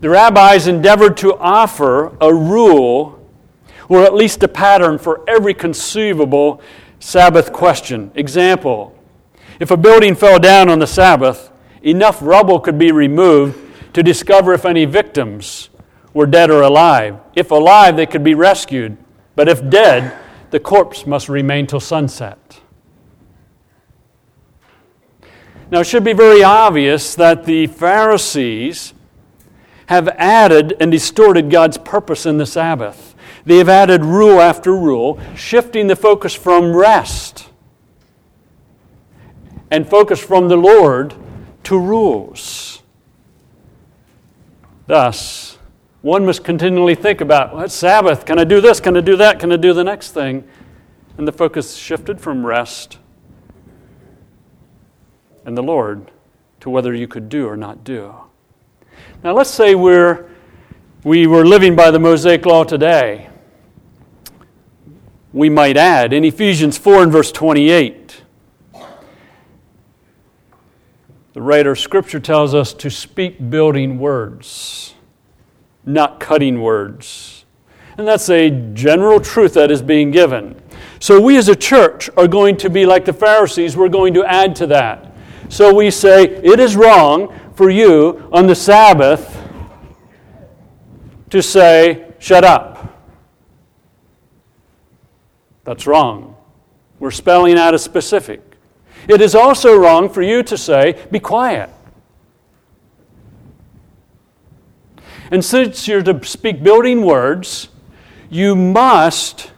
The 0.00 0.10
rabbis 0.10 0.68
endeavored 0.68 1.16
to 1.18 1.36
offer 1.38 2.16
a 2.20 2.32
rule 2.32 3.12
or 3.88 4.02
at 4.02 4.14
least 4.14 4.42
a 4.42 4.48
pattern 4.48 4.98
for 4.98 5.24
every 5.28 5.54
conceivable 5.54 6.60
Sabbath 7.00 7.52
question. 7.52 8.10
Example 8.14 8.96
If 9.58 9.70
a 9.70 9.76
building 9.76 10.14
fell 10.14 10.38
down 10.38 10.68
on 10.68 10.78
the 10.78 10.86
Sabbath, 10.86 11.50
enough 11.82 12.20
rubble 12.22 12.60
could 12.60 12.78
be 12.78 12.92
removed 12.92 13.58
to 13.94 14.02
discover 14.02 14.52
if 14.52 14.64
any 14.64 14.84
victims 14.84 15.70
were 16.16 16.26
dead 16.26 16.50
or 16.50 16.62
alive. 16.62 17.20
If 17.34 17.50
alive, 17.50 17.94
they 17.94 18.06
could 18.06 18.24
be 18.24 18.32
rescued. 18.32 18.96
But 19.34 19.50
if 19.50 19.68
dead, 19.68 20.16
the 20.48 20.58
corpse 20.58 21.06
must 21.06 21.28
remain 21.28 21.66
till 21.66 21.78
sunset. 21.78 22.62
Now, 25.70 25.80
it 25.80 25.84
should 25.84 26.04
be 26.04 26.14
very 26.14 26.42
obvious 26.42 27.14
that 27.16 27.44
the 27.44 27.66
Pharisees 27.66 28.94
have 29.88 30.08
added 30.08 30.74
and 30.80 30.90
distorted 30.90 31.50
God's 31.50 31.76
purpose 31.76 32.24
in 32.24 32.38
the 32.38 32.46
Sabbath. 32.46 33.14
They 33.44 33.58
have 33.58 33.68
added 33.68 34.02
rule 34.02 34.40
after 34.40 34.74
rule, 34.74 35.20
shifting 35.36 35.86
the 35.86 35.96
focus 35.96 36.32
from 36.32 36.74
rest 36.74 37.50
and 39.70 39.86
focus 39.86 40.18
from 40.18 40.48
the 40.48 40.56
Lord 40.56 41.12
to 41.64 41.78
rules. 41.78 42.80
Thus, 44.86 45.55
one 46.06 46.24
must 46.24 46.44
continually 46.44 46.94
think 46.94 47.20
about 47.20 47.52
well, 47.52 47.68
Sabbath. 47.68 48.24
Can 48.24 48.38
I 48.38 48.44
do 48.44 48.60
this? 48.60 48.78
Can 48.78 48.96
I 48.96 49.00
do 49.00 49.16
that? 49.16 49.40
Can 49.40 49.50
I 49.50 49.56
do 49.56 49.72
the 49.72 49.82
next 49.82 50.12
thing? 50.12 50.44
And 51.18 51.26
the 51.26 51.32
focus 51.32 51.74
shifted 51.74 52.20
from 52.20 52.46
rest 52.46 52.98
and 55.44 55.56
the 55.56 55.64
Lord 55.64 56.12
to 56.60 56.70
whether 56.70 56.94
you 56.94 57.08
could 57.08 57.28
do 57.28 57.48
or 57.48 57.56
not 57.56 57.82
do. 57.82 58.14
Now, 59.24 59.34
let's 59.34 59.50
say 59.50 59.74
we're, 59.74 60.30
we 61.02 61.26
were 61.26 61.44
living 61.44 61.74
by 61.74 61.90
the 61.90 61.98
Mosaic 61.98 62.46
Law 62.46 62.62
today. 62.62 63.28
We 65.32 65.48
might 65.48 65.76
add 65.76 66.12
in 66.12 66.24
Ephesians 66.24 66.78
4 66.78 67.02
and 67.02 67.12
verse 67.12 67.32
28, 67.32 68.22
the 71.32 71.42
writer 71.42 71.72
of 71.72 71.80
Scripture 71.80 72.20
tells 72.20 72.54
us 72.54 72.72
to 72.74 72.90
speak 72.90 73.50
building 73.50 73.98
words 73.98 74.94
not 75.86 76.20
cutting 76.20 76.60
words. 76.60 77.44
And 77.96 78.06
that's 78.06 78.28
a 78.28 78.50
general 78.74 79.20
truth 79.20 79.54
that 79.54 79.70
is 79.70 79.80
being 79.80 80.10
given. 80.10 80.60
So 80.98 81.20
we 81.20 81.38
as 81.38 81.48
a 81.48 81.56
church 81.56 82.10
are 82.16 82.28
going 82.28 82.56
to 82.58 82.68
be 82.68 82.84
like 82.84 83.04
the 83.04 83.12
Pharisees, 83.12 83.76
we're 83.76 83.88
going 83.88 84.12
to 84.14 84.24
add 84.24 84.54
to 84.56 84.66
that. 84.66 85.12
So 85.48 85.72
we 85.72 85.90
say, 85.90 86.24
it 86.24 86.58
is 86.58 86.76
wrong 86.76 87.32
for 87.54 87.70
you 87.70 88.28
on 88.32 88.46
the 88.46 88.54
Sabbath 88.54 89.42
to 91.30 91.42
say, 91.42 92.12
shut 92.18 92.44
up. 92.44 92.76
That's 95.64 95.86
wrong. 95.86 96.36
We're 96.98 97.10
spelling 97.10 97.58
out 97.58 97.74
a 97.74 97.78
specific. 97.78 98.56
It 99.08 99.20
is 99.20 99.34
also 99.34 99.76
wrong 99.76 100.08
for 100.08 100.22
you 100.22 100.42
to 100.44 100.58
say, 100.58 101.06
be 101.10 101.20
quiet. 101.20 101.70
And 105.30 105.44
since 105.44 105.88
you're 105.88 106.02
to 106.02 106.24
speak 106.24 106.62
building 106.62 107.04
words, 107.04 107.68
you 108.30 108.54
must, 108.54 109.52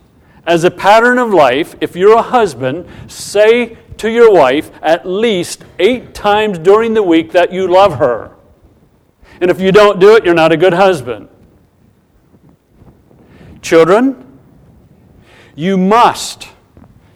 as 0.46 0.64
a 0.64 0.70
pattern 0.70 1.18
of 1.18 1.30
life, 1.30 1.74
if 1.80 1.96
you're 1.96 2.16
a 2.16 2.22
husband, 2.22 2.86
say 3.06 3.76
to 3.98 4.10
your 4.10 4.32
wife 4.32 4.70
at 4.82 5.06
least 5.06 5.64
eight 5.78 6.14
times 6.14 6.58
during 6.58 6.94
the 6.94 7.02
week 7.02 7.32
that 7.32 7.52
you 7.52 7.68
love 7.68 7.98
her. 7.98 8.34
And 9.40 9.50
if 9.50 9.60
you 9.60 9.72
don't 9.72 10.00
do 10.00 10.14
it, 10.16 10.24
you're 10.24 10.34
not 10.34 10.52
a 10.52 10.56
good 10.56 10.72
husband. 10.72 11.28
Children, 13.60 14.38
you 15.54 15.76
must 15.76 16.48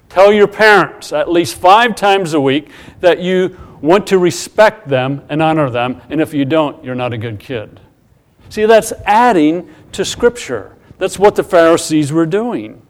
tell 0.09 0.33
your 0.33 0.49
parents 0.49 1.13
at 1.13 1.31
least 1.31 1.55
five 1.55 1.95
times 1.95 2.35
a 2.35 2.41
week 2.41 2.69
that 3.01 3.21
you 3.21 3.57
want 3.81 4.07
to 4.09 4.19
respect 4.19 4.89
them 4.89 5.23
and 5.29 5.43
honor 5.43 5.71
them, 5.71 6.01
and 6.11 6.21
if 6.21 6.35
you 6.35 6.45
don't, 6.45 6.85
you're 6.85 6.95
not 6.95 7.13
a 7.13 7.19
good 7.19 7.39
kid. 7.39 7.81
See, 8.53 8.67
that's 8.67 8.93
adding 9.07 9.75
to 9.93 10.05
Scripture. 10.05 10.77
That's 10.99 11.19
what 11.19 11.37
the 11.37 11.43
Pharisees 11.43 12.13
were 12.13 12.27
doing. 12.27 12.87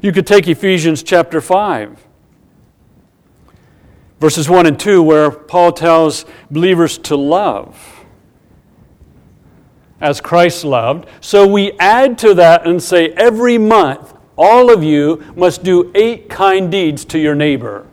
You 0.00 0.12
could 0.12 0.28
take 0.28 0.46
Ephesians 0.46 1.02
chapter 1.02 1.40
5, 1.40 2.06
verses 4.20 4.48
1 4.48 4.66
and 4.66 4.78
2, 4.78 5.02
where 5.02 5.32
Paul 5.32 5.72
tells 5.72 6.24
believers 6.52 6.98
to 6.98 7.16
love 7.16 8.04
as 10.00 10.20
Christ 10.20 10.64
loved. 10.64 11.08
So 11.20 11.44
we 11.44 11.72
add 11.80 12.16
to 12.18 12.32
that 12.34 12.68
and 12.68 12.80
say, 12.80 13.08
every 13.14 13.58
month, 13.58 14.14
all 14.38 14.72
of 14.72 14.84
you 14.84 15.20
must 15.34 15.64
do 15.64 15.90
eight 15.96 16.28
kind 16.30 16.70
deeds 16.70 17.04
to 17.06 17.18
your 17.18 17.34
neighbor. 17.34 17.89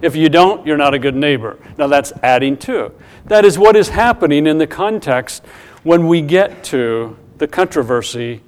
If 0.00 0.14
you 0.14 0.28
don't, 0.28 0.66
you're 0.66 0.76
not 0.76 0.94
a 0.94 0.98
good 0.98 1.16
neighbor. 1.16 1.58
Now 1.76 1.86
that's 1.86 2.12
adding 2.22 2.56
to. 2.58 2.92
That 3.26 3.44
is 3.44 3.58
what 3.58 3.76
is 3.76 3.88
happening 3.88 4.46
in 4.46 4.58
the 4.58 4.66
context 4.66 5.44
when 5.82 6.06
we 6.06 6.22
get 6.22 6.64
to 6.64 7.16
the 7.38 7.48
controversy 7.48 8.42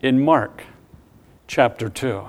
in 0.00 0.20
Mark 0.20 0.64
chapter 1.46 1.88
2. 1.88 2.24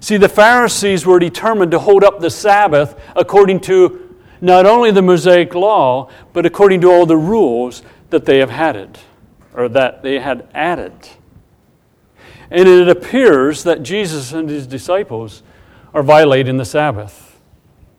See, 0.00 0.16
the 0.16 0.28
Pharisees 0.28 1.06
were 1.06 1.18
determined 1.18 1.70
to 1.70 1.78
hold 1.78 2.04
up 2.04 2.20
the 2.20 2.30
Sabbath 2.30 3.00
according 3.14 3.60
to 3.60 4.14
not 4.40 4.66
only 4.66 4.90
the 4.90 5.02
Mosaic 5.02 5.54
law, 5.54 6.10
but 6.32 6.44
according 6.44 6.82
to 6.82 6.90
all 6.90 7.06
the 7.06 7.16
rules 7.16 7.82
that 8.10 8.26
they 8.26 8.38
have 8.38 8.50
had 8.50 8.76
it, 8.76 8.98
or 9.54 9.68
that 9.70 10.02
they 10.02 10.18
had 10.18 10.46
added. 10.54 10.92
And 12.50 12.68
it 12.68 12.88
appears 12.88 13.64
that 13.64 13.82
Jesus 13.82 14.32
and 14.32 14.48
his 14.48 14.66
disciples 14.66 15.42
are 15.96 16.02
violating 16.02 16.58
the 16.58 16.64
Sabbath. 16.66 17.40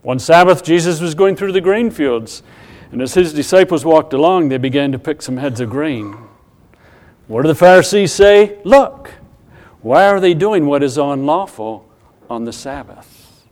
One 0.04 0.20
Sabbath, 0.20 0.63
Jesus 0.63 1.01
was 1.01 1.16
going 1.16 1.36
through 1.36 1.51
the 1.51 1.62
grain 1.62 1.89
fields, 1.89 2.44
and 2.92 3.01
as 3.01 3.16
his 3.16 3.34
disciples 3.34 3.84
walked 3.84 4.13
along, 4.13 4.50
they 4.50 4.60
began 4.60 4.92
to 4.92 5.00
pick 5.00 5.20
some 5.20 5.38
heads 5.38 5.60
of 5.62 5.72
grain. 5.72 6.16
What 7.25 7.42
do 7.42 7.48
the 7.48 7.56
Pharisees 7.56 8.13
say? 8.13 8.60
Look, 8.63 9.10
why 9.82 10.06
are 10.06 10.20
they 10.20 10.36
doing 10.36 10.68
what 10.68 10.84
is 10.84 11.00
unlawful 11.00 11.89
on 12.30 12.44
the 12.44 12.54
Sabbath? 12.54 13.44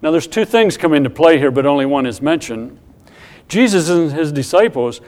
Now, 0.00 0.10
there's 0.10 0.26
two 0.26 0.46
things 0.46 0.78
come 0.78 0.94
into 0.94 1.10
play 1.10 1.36
here, 1.36 1.50
but 1.50 1.66
only 1.66 1.84
one 1.84 2.06
is 2.06 2.22
mentioned. 2.22 2.78
Jesus 3.46 3.90
and 3.90 4.10
his 4.10 4.32
disciples 4.32 5.02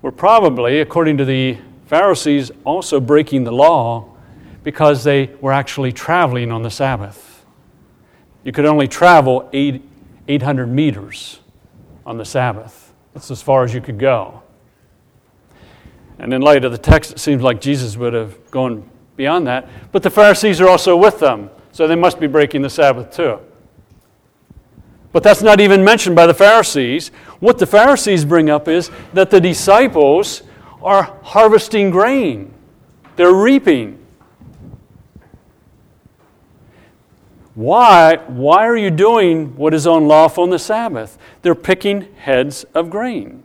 were 0.00 0.12
probably, 0.12 0.78
according 0.78 1.18
to 1.18 1.24
the 1.24 1.58
Pharisees, 1.86 2.52
also 2.64 3.00
breaking 3.00 3.42
the 3.42 3.52
law 3.52 4.14
because 4.62 5.02
they 5.02 5.30
were 5.40 5.52
actually 5.52 5.90
traveling 5.90 6.52
on 6.52 6.62
the 6.62 6.70
Sabbath. 6.70 7.30
You 8.44 8.52
could 8.52 8.66
only 8.66 8.88
travel 8.88 9.48
eight, 9.52 9.82
800 10.28 10.66
meters 10.66 11.40
on 12.04 12.18
the 12.18 12.24
Sabbath. 12.24 12.92
That's 13.14 13.30
as 13.30 13.42
far 13.42 13.64
as 13.64 13.74
you 13.74 13.80
could 13.80 13.98
go. 13.98 14.42
And 16.18 16.32
in 16.32 16.42
light 16.42 16.64
of 16.64 16.72
the 16.72 16.78
text, 16.78 17.12
it 17.12 17.18
seems 17.18 17.42
like 17.42 17.60
Jesus 17.60 17.96
would 17.96 18.12
have 18.12 18.50
gone 18.50 18.88
beyond 19.16 19.46
that. 19.46 19.68
But 19.92 20.02
the 20.02 20.10
Pharisees 20.10 20.60
are 20.60 20.68
also 20.68 20.96
with 20.96 21.18
them, 21.18 21.50
so 21.72 21.86
they 21.86 21.94
must 21.94 22.20
be 22.20 22.26
breaking 22.26 22.62
the 22.62 22.70
Sabbath 22.70 23.14
too. 23.14 23.38
But 25.12 25.22
that's 25.22 25.42
not 25.42 25.60
even 25.60 25.84
mentioned 25.84 26.16
by 26.16 26.26
the 26.26 26.34
Pharisees. 26.34 27.08
What 27.40 27.58
the 27.58 27.66
Pharisees 27.66 28.24
bring 28.24 28.48
up 28.50 28.66
is 28.66 28.90
that 29.12 29.30
the 29.30 29.40
disciples 29.40 30.42
are 30.82 31.16
harvesting 31.22 31.90
grain, 31.90 32.52
they're 33.16 33.34
reaping. 33.34 33.98
Why, 37.54 38.16
why 38.28 38.66
are 38.66 38.76
you 38.76 38.90
doing 38.90 39.56
what 39.56 39.74
is 39.74 39.86
unlawful 39.86 40.44
on 40.44 40.50
the 40.50 40.58
Sabbath? 40.58 41.18
They're 41.42 41.54
picking 41.54 42.12
heads 42.16 42.64
of 42.74 42.88
grain. 42.88 43.42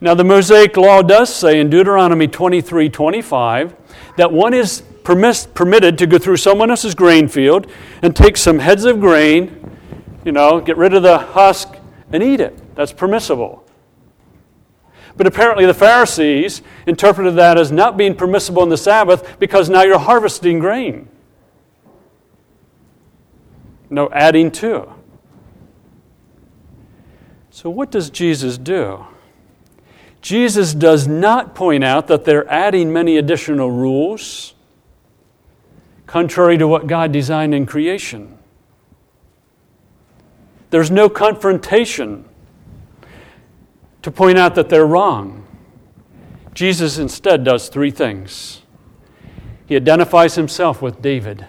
Now, 0.00 0.14
the 0.14 0.24
Mosaic 0.24 0.76
Law 0.76 1.02
does 1.02 1.34
say 1.34 1.60
in 1.60 1.70
Deuteronomy 1.70 2.26
23 2.26 2.88
25 2.88 3.76
that 4.16 4.32
one 4.32 4.52
is 4.52 4.82
permiss- 5.04 5.46
permitted 5.54 5.96
to 5.98 6.06
go 6.06 6.18
through 6.18 6.38
someone 6.38 6.70
else's 6.70 6.94
grain 6.94 7.28
field 7.28 7.70
and 8.02 8.14
take 8.14 8.36
some 8.36 8.58
heads 8.58 8.84
of 8.84 9.00
grain, 9.00 9.78
you 10.24 10.32
know, 10.32 10.60
get 10.60 10.76
rid 10.76 10.92
of 10.92 11.02
the 11.02 11.18
husk 11.18 11.76
and 12.10 12.22
eat 12.22 12.40
it. 12.40 12.74
That's 12.74 12.92
permissible. 12.92 13.64
But 15.16 15.26
apparently, 15.26 15.66
the 15.66 15.74
Pharisees 15.74 16.62
interpreted 16.86 17.36
that 17.36 17.58
as 17.58 17.70
not 17.70 17.96
being 17.96 18.14
permissible 18.14 18.62
on 18.62 18.70
the 18.70 18.76
Sabbath 18.76 19.38
because 19.38 19.70
now 19.70 19.82
you're 19.82 19.98
harvesting 19.98 20.58
grain. 20.58 21.08
No 23.92 24.08
adding 24.10 24.50
to. 24.52 24.90
So, 27.50 27.68
what 27.68 27.90
does 27.90 28.08
Jesus 28.08 28.56
do? 28.56 29.04
Jesus 30.22 30.72
does 30.72 31.06
not 31.06 31.54
point 31.54 31.84
out 31.84 32.06
that 32.06 32.24
they're 32.24 32.50
adding 32.50 32.90
many 32.90 33.18
additional 33.18 33.70
rules, 33.70 34.54
contrary 36.06 36.56
to 36.56 36.66
what 36.66 36.86
God 36.86 37.12
designed 37.12 37.54
in 37.54 37.66
creation. 37.66 38.38
There's 40.70 40.90
no 40.90 41.10
confrontation 41.10 42.24
to 44.00 44.10
point 44.10 44.38
out 44.38 44.54
that 44.54 44.70
they're 44.70 44.86
wrong. 44.86 45.46
Jesus 46.54 46.96
instead 46.96 47.44
does 47.44 47.68
three 47.68 47.90
things. 47.90 48.62
He 49.66 49.76
identifies 49.76 50.36
himself 50.36 50.80
with 50.80 51.02
David. 51.02 51.46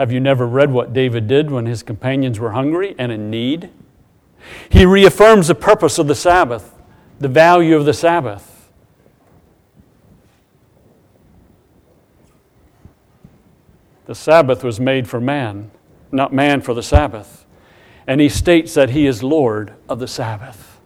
Have 0.00 0.10
you 0.10 0.18
never 0.18 0.46
read 0.46 0.72
what 0.72 0.94
David 0.94 1.28
did 1.28 1.50
when 1.50 1.66
his 1.66 1.82
companions 1.82 2.40
were 2.40 2.52
hungry 2.52 2.94
and 2.98 3.12
in 3.12 3.28
need? 3.28 3.68
He 4.70 4.86
reaffirms 4.86 5.48
the 5.48 5.54
purpose 5.54 5.98
of 5.98 6.06
the 6.06 6.14
Sabbath, 6.14 6.74
the 7.18 7.28
value 7.28 7.76
of 7.76 7.84
the 7.84 7.92
Sabbath. 7.92 8.70
The 14.06 14.14
Sabbath 14.14 14.64
was 14.64 14.80
made 14.80 15.06
for 15.06 15.20
man, 15.20 15.70
not 16.10 16.32
man 16.32 16.62
for 16.62 16.72
the 16.72 16.82
Sabbath. 16.82 17.44
And 18.06 18.22
he 18.22 18.30
states 18.30 18.72
that 18.72 18.88
he 18.88 19.06
is 19.06 19.22
Lord 19.22 19.74
of 19.86 19.98
the 19.98 20.08
Sabbath. 20.08 20.80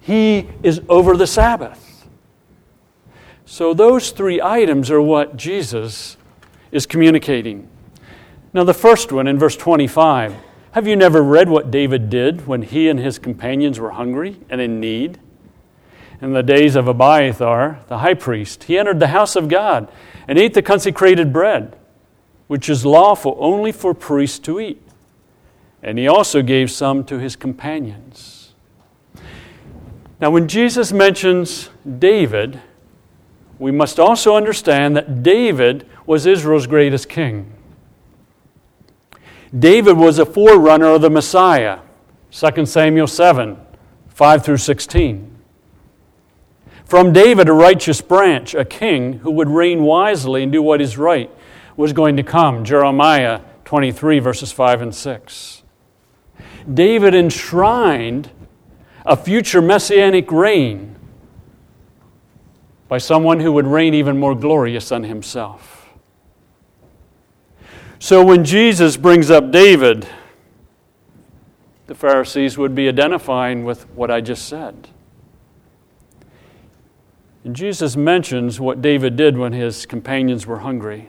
He 0.00 0.48
is 0.64 0.80
over 0.88 1.16
the 1.16 1.28
Sabbath. 1.28 2.08
So, 3.46 3.72
those 3.74 4.10
three 4.10 4.42
items 4.42 4.90
are 4.90 5.00
what 5.00 5.36
Jesus 5.36 6.16
is 6.72 6.84
communicating. 6.84 7.68
Now, 8.54 8.62
the 8.62 8.72
first 8.72 9.10
one 9.10 9.26
in 9.26 9.36
verse 9.36 9.56
25 9.56 10.36
have 10.72 10.88
you 10.88 10.96
never 10.96 11.22
read 11.22 11.48
what 11.48 11.70
David 11.70 12.10
did 12.10 12.48
when 12.48 12.62
he 12.62 12.88
and 12.88 12.98
his 12.98 13.18
companions 13.18 13.78
were 13.78 13.90
hungry 13.90 14.40
and 14.48 14.60
in 14.60 14.80
need? 14.80 15.20
In 16.20 16.32
the 16.32 16.42
days 16.42 16.74
of 16.74 16.88
Abiathar, 16.88 17.80
the 17.86 17.98
high 17.98 18.14
priest, 18.14 18.64
he 18.64 18.76
entered 18.76 18.98
the 18.98 19.08
house 19.08 19.36
of 19.36 19.48
God 19.48 19.88
and 20.26 20.36
ate 20.36 20.54
the 20.54 20.62
consecrated 20.62 21.32
bread, 21.32 21.76
which 22.48 22.68
is 22.68 22.84
lawful 22.84 23.36
only 23.38 23.70
for 23.70 23.94
priests 23.94 24.40
to 24.40 24.58
eat. 24.58 24.82
And 25.80 25.96
he 25.96 26.08
also 26.08 26.42
gave 26.42 26.72
some 26.72 27.04
to 27.04 27.20
his 27.20 27.36
companions. 27.36 28.54
Now, 30.20 30.30
when 30.30 30.48
Jesus 30.48 30.92
mentions 30.92 31.70
David, 31.98 32.60
we 33.60 33.70
must 33.70 34.00
also 34.00 34.34
understand 34.34 34.96
that 34.96 35.22
David 35.22 35.88
was 36.04 36.26
Israel's 36.26 36.66
greatest 36.66 37.08
king. 37.08 37.52
David 39.56 39.96
was 39.96 40.18
a 40.18 40.26
forerunner 40.26 40.88
of 40.88 41.02
the 41.02 41.10
Messiah. 41.10 41.80
2 42.32 42.66
Samuel 42.66 43.06
7 43.06 43.58
5 44.08 44.44
through 44.44 44.58
16. 44.58 45.30
From 46.84 47.12
David, 47.12 47.48
a 47.48 47.52
righteous 47.52 48.00
branch, 48.00 48.54
a 48.54 48.64
king 48.64 49.14
who 49.14 49.30
would 49.32 49.48
reign 49.48 49.82
wisely 49.82 50.42
and 50.42 50.52
do 50.52 50.62
what 50.62 50.80
is 50.80 50.96
right, 50.96 51.30
was 51.76 51.92
going 51.92 52.16
to 52.16 52.22
come. 52.22 52.64
Jeremiah 52.64 53.40
23, 53.64 54.20
verses 54.20 54.52
5 54.52 54.82
and 54.82 54.94
6. 54.94 55.62
David 56.72 57.14
enshrined 57.14 58.30
a 59.04 59.16
future 59.16 59.60
messianic 59.60 60.30
reign 60.30 60.94
by 62.88 62.98
someone 62.98 63.40
who 63.40 63.52
would 63.52 63.66
reign 63.66 63.94
even 63.94 64.18
more 64.18 64.34
glorious 64.34 64.90
than 64.90 65.04
himself. 65.04 65.83
So 68.04 68.22
when 68.22 68.44
Jesus 68.44 68.98
brings 68.98 69.30
up 69.30 69.50
David, 69.50 70.06
the 71.86 71.94
Pharisees 71.94 72.58
would 72.58 72.74
be 72.74 72.86
identifying 72.86 73.64
with 73.64 73.88
what 73.96 74.10
I 74.10 74.20
just 74.20 74.46
said. 74.46 74.90
And 77.44 77.56
Jesus 77.56 77.96
mentions 77.96 78.60
what 78.60 78.82
David 78.82 79.16
did 79.16 79.38
when 79.38 79.54
his 79.54 79.86
companions 79.86 80.46
were 80.46 80.58
hungry. 80.58 81.08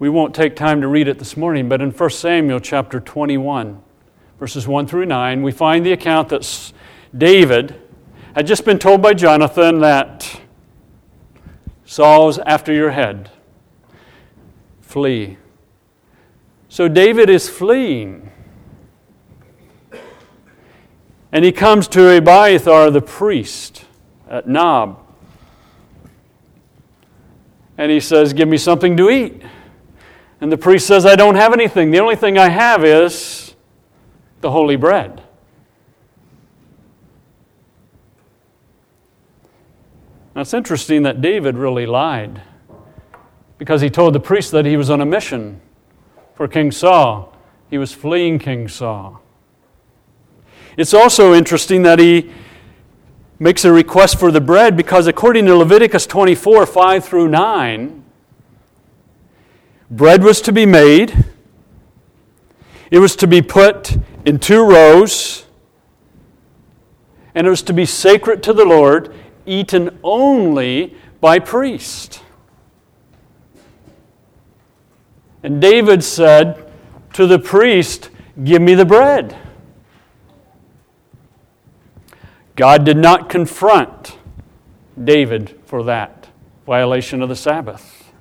We 0.00 0.08
won't 0.08 0.34
take 0.34 0.56
time 0.56 0.80
to 0.80 0.88
read 0.88 1.06
it 1.06 1.20
this 1.20 1.36
morning, 1.36 1.68
but 1.68 1.80
in 1.80 1.92
1 1.92 2.10
Samuel 2.10 2.58
chapter 2.58 2.98
21, 2.98 3.80
verses 4.40 4.66
1 4.66 4.88
through 4.88 5.06
9, 5.06 5.40
we 5.40 5.52
find 5.52 5.86
the 5.86 5.92
account 5.92 6.30
that 6.30 6.72
David 7.16 7.80
had 8.34 8.48
just 8.48 8.64
been 8.64 8.80
told 8.80 9.02
by 9.02 9.14
Jonathan 9.14 9.78
that 9.82 10.40
Saul's 11.84 12.40
after 12.40 12.72
your 12.72 12.90
head. 12.90 13.30
Flee. 14.80 15.36
So 16.70 16.86
David 16.86 17.28
is 17.28 17.48
fleeing. 17.48 18.30
And 21.32 21.44
he 21.44 21.50
comes 21.50 21.88
to 21.88 22.16
Abiathar 22.16 22.92
the 22.92 23.02
priest 23.02 23.84
at 24.28 24.48
Nob. 24.48 25.04
And 27.76 27.90
he 27.90 27.98
says, 27.98 28.32
Give 28.32 28.48
me 28.48 28.56
something 28.56 28.96
to 28.96 29.10
eat. 29.10 29.42
And 30.40 30.50
the 30.50 30.56
priest 30.56 30.86
says, 30.86 31.04
I 31.04 31.16
don't 31.16 31.34
have 31.34 31.52
anything. 31.52 31.90
The 31.90 31.98
only 31.98 32.14
thing 32.14 32.38
I 32.38 32.48
have 32.48 32.84
is 32.84 33.56
the 34.40 34.52
holy 34.52 34.76
bread. 34.76 35.22
Now 40.36 40.42
it's 40.42 40.54
interesting 40.54 41.02
that 41.02 41.20
David 41.20 41.56
really 41.56 41.84
lied. 41.84 42.42
because 43.58 43.80
he 43.80 43.90
told 43.90 44.14
the 44.14 44.20
priest 44.20 44.52
that 44.52 44.64
he 44.64 44.76
was 44.76 44.88
on 44.88 45.00
a 45.00 45.04
mission 45.04 45.60
for 46.40 46.48
King 46.48 46.70
Saul. 46.70 47.36
He 47.68 47.76
was 47.76 47.92
fleeing 47.92 48.38
King 48.38 48.66
Saul. 48.66 49.20
It's 50.74 50.94
also 50.94 51.34
interesting 51.34 51.82
that 51.82 51.98
he 51.98 52.30
makes 53.38 53.62
a 53.66 53.70
request 53.70 54.18
for 54.18 54.32
the 54.32 54.40
bread 54.40 54.74
because, 54.74 55.06
according 55.06 55.44
to 55.44 55.54
Leviticus 55.54 56.06
24 56.06 56.64
5 56.64 57.04
through 57.04 57.28
9, 57.28 58.02
bread 59.90 60.24
was 60.24 60.40
to 60.40 60.50
be 60.50 60.64
made, 60.64 61.26
it 62.90 63.00
was 63.00 63.14
to 63.16 63.26
be 63.26 63.42
put 63.42 63.98
in 64.24 64.38
two 64.38 64.64
rows, 64.64 65.44
and 67.34 67.46
it 67.46 67.50
was 67.50 67.60
to 67.64 67.74
be 67.74 67.84
sacred 67.84 68.42
to 68.44 68.54
the 68.54 68.64
Lord, 68.64 69.14
eaten 69.44 69.98
only 70.02 70.96
by 71.20 71.38
priest. 71.38 72.22
And 75.42 75.60
David 75.60 76.04
said 76.04 76.70
to 77.14 77.26
the 77.26 77.38
priest, 77.38 78.10
Give 78.42 78.62
me 78.62 78.74
the 78.74 78.84
bread. 78.84 79.36
God 82.56 82.84
did 82.84 82.96
not 82.96 83.28
confront 83.28 84.18
David 85.02 85.58
for 85.64 85.82
that 85.84 86.28
violation 86.66 87.22
of 87.22 87.28
the 87.28 87.36
Sabbath. 87.36 88.12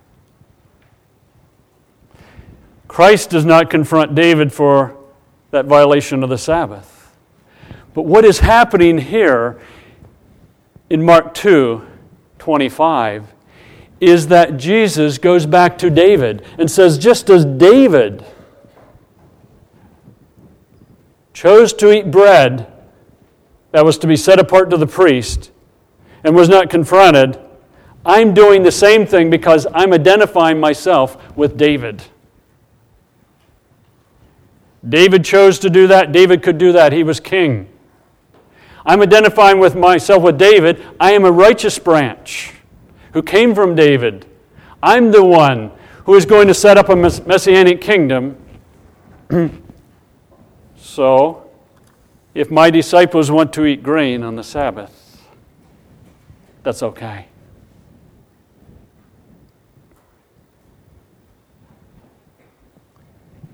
Christ 2.88 3.30
does 3.30 3.46
not 3.46 3.70
confront 3.70 4.16
David 4.16 4.52
for 4.52 4.98
that 5.52 5.66
violation 5.66 6.24
of 6.24 6.30
the 6.30 6.38
Sabbath. 6.38 7.16
But 7.94 8.04
what 8.04 8.26
is 8.26 8.40
happening 8.40 8.98
here 8.98 9.60
in 10.90 11.04
Mark 11.04 11.34
2 11.34 11.86
25 12.40 13.34
is 14.00 14.28
that 14.28 14.58
Jesus 14.58 15.18
goes 15.18 15.46
back 15.46 15.78
to 15.80 15.90
David 15.90 16.46
and 16.58 16.70
says, 16.70 16.98
just 16.98 17.30
as 17.30 17.46
David 17.46 18.24
chose 21.34 21.74
to 21.74 21.92
eat 21.92 22.12
bread 22.12 22.72
that 23.72 23.86
was 23.86 23.98
to 24.00 24.08
be 24.08 24.16
set 24.16 24.40
apart 24.40 24.70
to 24.70 24.78
the 24.78 24.88
priest 24.88 25.52
and 26.24 26.36
was 26.36 26.50
not 26.50 26.70
confronted, 26.70 27.40
I'm 28.06 28.34
doing 28.34 28.64
the 28.64 28.72
same 28.72 29.06
thing 29.06 29.30
because 29.30 29.68
I'm 29.74 29.94
identifying 29.94 30.60
myself 30.60 31.36
with 31.36 31.58
David. 31.58 32.02
David 34.88 35.26
chose 35.26 35.60
to 35.60 35.70
do 35.70 35.88
that. 35.88 36.14
David 36.14 36.42
could 36.42 36.58
do 36.58 36.72
that. 36.72 36.94
He 36.94 37.04
was 37.04 37.20
king. 37.20 37.68
I'm 38.86 39.02
identifying 39.02 39.60
with 39.60 39.76
myself 39.76 40.24
with 40.24 40.38
David. 40.38 40.84
I 41.00 41.12
am 41.12 41.26
a 41.26 41.32
righteous 41.32 41.78
branch 41.78 42.54
who 43.14 43.24
came 43.24 43.56
from 43.56 43.76
David. 43.76 44.26
I'm 44.82 45.12
the 45.12 45.24
one 45.24 45.72
who 46.06 46.16
is 46.16 46.26
going 46.26 46.48
to 46.48 46.54
set 46.54 46.78
up 46.78 46.90
a 46.90 46.96
messianic 46.96 47.82
kingdom. 47.82 48.38
so, 50.78 51.50
if 52.34 52.50
my 52.50 52.70
disciples 52.70 53.30
want 53.30 53.54
to 53.54 53.66
eat 53.66 53.84
grain 53.84 54.24
on 54.24 54.36
the 54.36 54.44
Sabbath, 54.44 55.22
that's 56.64 56.84
okay. 56.84 57.28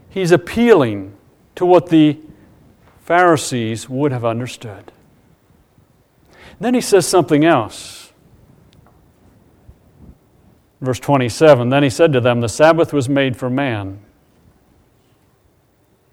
He's 0.09 0.31
appealing 0.31 1.13
to 1.55 1.65
what 1.65 1.89
the 1.89 2.17
Pharisees 3.01 3.89
would 3.89 4.13
have 4.13 4.23
understood. 4.23 4.91
Then 6.59 6.73
he 6.73 6.79
says 6.79 7.05
something 7.05 7.43
else. 7.43 8.04
Verse 10.85 10.99
27 10.99 11.69
Then 11.69 11.81
he 11.81 11.89
said 11.89 12.13
to 12.13 12.21
them, 12.21 12.41
The 12.41 12.47
Sabbath 12.47 12.93
was 12.93 13.09
made 13.09 13.35
for 13.35 13.49
man, 13.49 13.99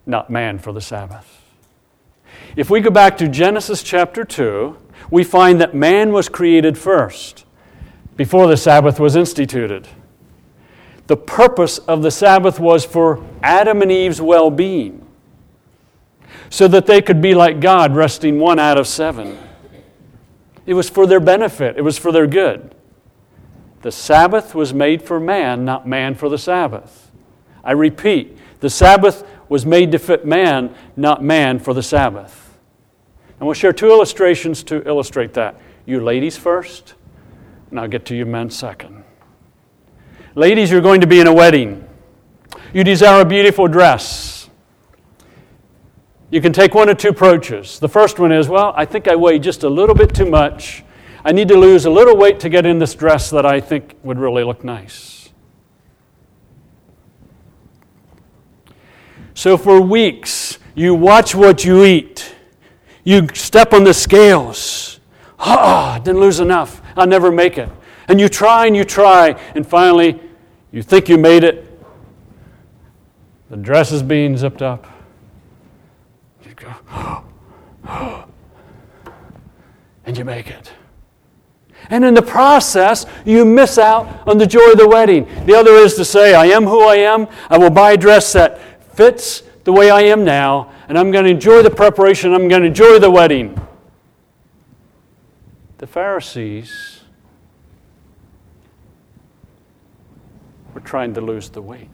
not 0.06 0.30
man 0.30 0.58
for 0.58 0.72
the 0.72 0.80
Sabbath. 0.80 1.40
If 2.56 2.70
we 2.70 2.80
go 2.80 2.90
back 2.90 3.18
to 3.18 3.28
Genesis 3.28 3.82
chapter 3.82 4.24
2, 4.24 4.76
we 5.10 5.24
find 5.24 5.60
that 5.60 5.74
man 5.74 6.12
was 6.12 6.30
created 6.30 6.78
first, 6.78 7.44
before 8.16 8.46
the 8.46 8.56
Sabbath 8.56 8.98
was 8.98 9.14
instituted. 9.14 9.86
The 11.06 11.16
purpose 11.18 11.76
of 11.78 12.02
the 12.02 12.10
Sabbath 12.10 12.58
was 12.58 12.86
for 12.86 13.22
Adam 13.42 13.82
and 13.82 13.92
Eve's 13.92 14.22
well 14.22 14.50
being, 14.50 15.06
so 16.48 16.66
that 16.68 16.86
they 16.86 17.02
could 17.02 17.20
be 17.20 17.34
like 17.34 17.60
God, 17.60 17.94
resting 17.94 18.38
one 18.38 18.58
out 18.58 18.78
of 18.78 18.86
seven. 18.86 19.38
It 20.64 20.72
was 20.72 20.88
for 20.88 21.06
their 21.06 21.20
benefit, 21.20 21.76
it 21.76 21.82
was 21.82 21.98
for 21.98 22.10
their 22.10 22.26
good. 22.26 22.74
The 23.82 23.92
Sabbath 23.92 24.54
was 24.54 24.72
made 24.72 25.02
for 25.02 25.20
man, 25.20 25.64
not 25.64 25.86
man 25.86 26.14
for 26.14 26.28
the 26.28 26.38
Sabbath. 26.38 27.10
I 27.64 27.72
repeat, 27.72 28.38
the 28.60 28.70
Sabbath 28.70 29.24
was 29.48 29.66
made 29.66 29.92
to 29.92 29.98
fit 29.98 30.24
man, 30.24 30.74
not 30.96 31.22
man 31.22 31.58
for 31.58 31.74
the 31.74 31.82
Sabbath. 31.82 32.58
And 33.38 33.46
we'll 33.46 33.54
share 33.54 33.72
two 33.72 33.88
illustrations 33.88 34.62
to 34.64 34.86
illustrate 34.88 35.34
that. 35.34 35.60
You 35.84 36.00
ladies 36.00 36.36
first, 36.36 36.94
and 37.70 37.80
I'll 37.80 37.88
get 37.88 38.04
to 38.06 38.14
you 38.14 38.24
men 38.24 38.50
second. 38.50 39.02
Ladies, 40.36 40.70
you're 40.70 40.80
going 40.80 41.00
to 41.00 41.06
be 41.08 41.18
in 41.18 41.26
a 41.26 41.32
wedding. 41.32 41.86
You 42.72 42.84
desire 42.84 43.22
a 43.22 43.24
beautiful 43.24 43.66
dress. 43.66 44.48
You 46.30 46.40
can 46.40 46.52
take 46.52 46.72
one 46.72 46.88
of 46.88 46.98
two 46.98 47.08
approaches. 47.08 47.78
The 47.80 47.88
first 47.88 48.18
one 48.18 48.32
is, 48.32 48.48
well, 48.48 48.72
I 48.76 48.84
think 48.84 49.08
I 49.08 49.16
weigh 49.16 49.40
just 49.40 49.64
a 49.64 49.68
little 49.68 49.94
bit 49.94 50.14
too 50.14 50.24
much. 50.24 50.84
I 51.24 51.32
need 51.32 51.48
to 51.48 51.56
lose 51.56 51.84
a 51.84 51.90
little 51.90 52.16
weight 52.16 52.40
to 52.40 52.48
get 52.48 52.66
in 52.66 52.78
this 52.78 52.94
dress 52.94 53.30
that 53.30 53.46
I 53.46 53.60
think 53.60 53.96
would 54.02 54.18
really 54.18 54.44
look 54.44 54.64
nice. 54.64 55.30
So 59.34 59.56
for 59.56 59.80
weeks, 59.80 60.58
you 60.74 60.94
watch 60.94 61.34
what 61.34 61.64
you 61.64 61.84
eat. 61.84 62.34
You 63.04 63.28
step 63.34 63.72
on 63.72 63.84
the 63.84 63.94
scales. 63.94 65.00
Ah, 65.38 65.96
oh, 65.96 66.02
didn't 66.02 66.20
lose 66.20 66.40
enough. 66.40 66.82
I'll 66.96 67.06
never 67.06 67.30
make 67.32 67.58
it. 67.58 67.68
And 68.08 68.20
you 68.20 68.28
try 68.28 68.66
and 68.66 68.76
you 68.76 68.84
try, 68.84 69.40
and 69.54 69.66
finally, 69.66 70.20
you 70.70 70.82
think 70.82 71.08
you 71.08 71.18
made 71.18 71.44
it. 71.44 71.68
The 73.50 73.56
dress 73.56 73.92
is 73.92 74.02
being 74.02 74.36
zipped 74.36 74.62
up. 74.62 74.86
You 76.44 76.54
go, 76.54 76.74
oh, 76.90 77.24
and 80.04 80.18
you 80.18 80.24
make 80.24 80.48
it. 80.48 80.72
And 81.92 82.06
in 82.06 82.14
the 82.14 82.22
process, 82.22 83.04
you 83.26 83.44
miss 83.44 83.76
out 83.76 84.26
on 84.26 84.38
the 84.38 84.46
joy 84.46 84.72
of 84.72 84.78
the 84.78 84.88
wedding. 84.88 85.26
The 85.44 85.54
other 85.54 85.72
is 85.72 85.94
to 85.96 86.06
say, 86.06 86.34
I 86.34 86.46
am 86.46 86.64
who 86.64 86.88
I 86.88 86.96
am. 86.96 87.28
I 87.50 87.58
will 87.58 87.68
buy 87.68 87.92
a 87.92 87.96
dress 87.98 88.32
that 88.32 88.58
fits 88.94 89.42
the 89.64 89.74
way 89.74 89.90
I 89.90 90.00
am 90.04 90.24
now, 90.24 90.72
and 90.88 90.98
I'm 90.98 91.10
going 91.10 91.26
to 91.26 91.30
enjoy 91.30 91.62
the 91.62 91.70
preparation. 91.70 92.32
I'm 92.32 92.48
going 92.48 92.62
to 92.62 92.68
enjoy 92.68 92.98
the 92.98 93.10
wedding. 93.10 93.60
The 95.76 95.86
Pharisees 95.86 97.02
were 100.72 100.80
trying 100.80 101.12
to 101.12 101.20
lose 101.20 101.50
the 101.50 101.60
weight. 101.60 101.88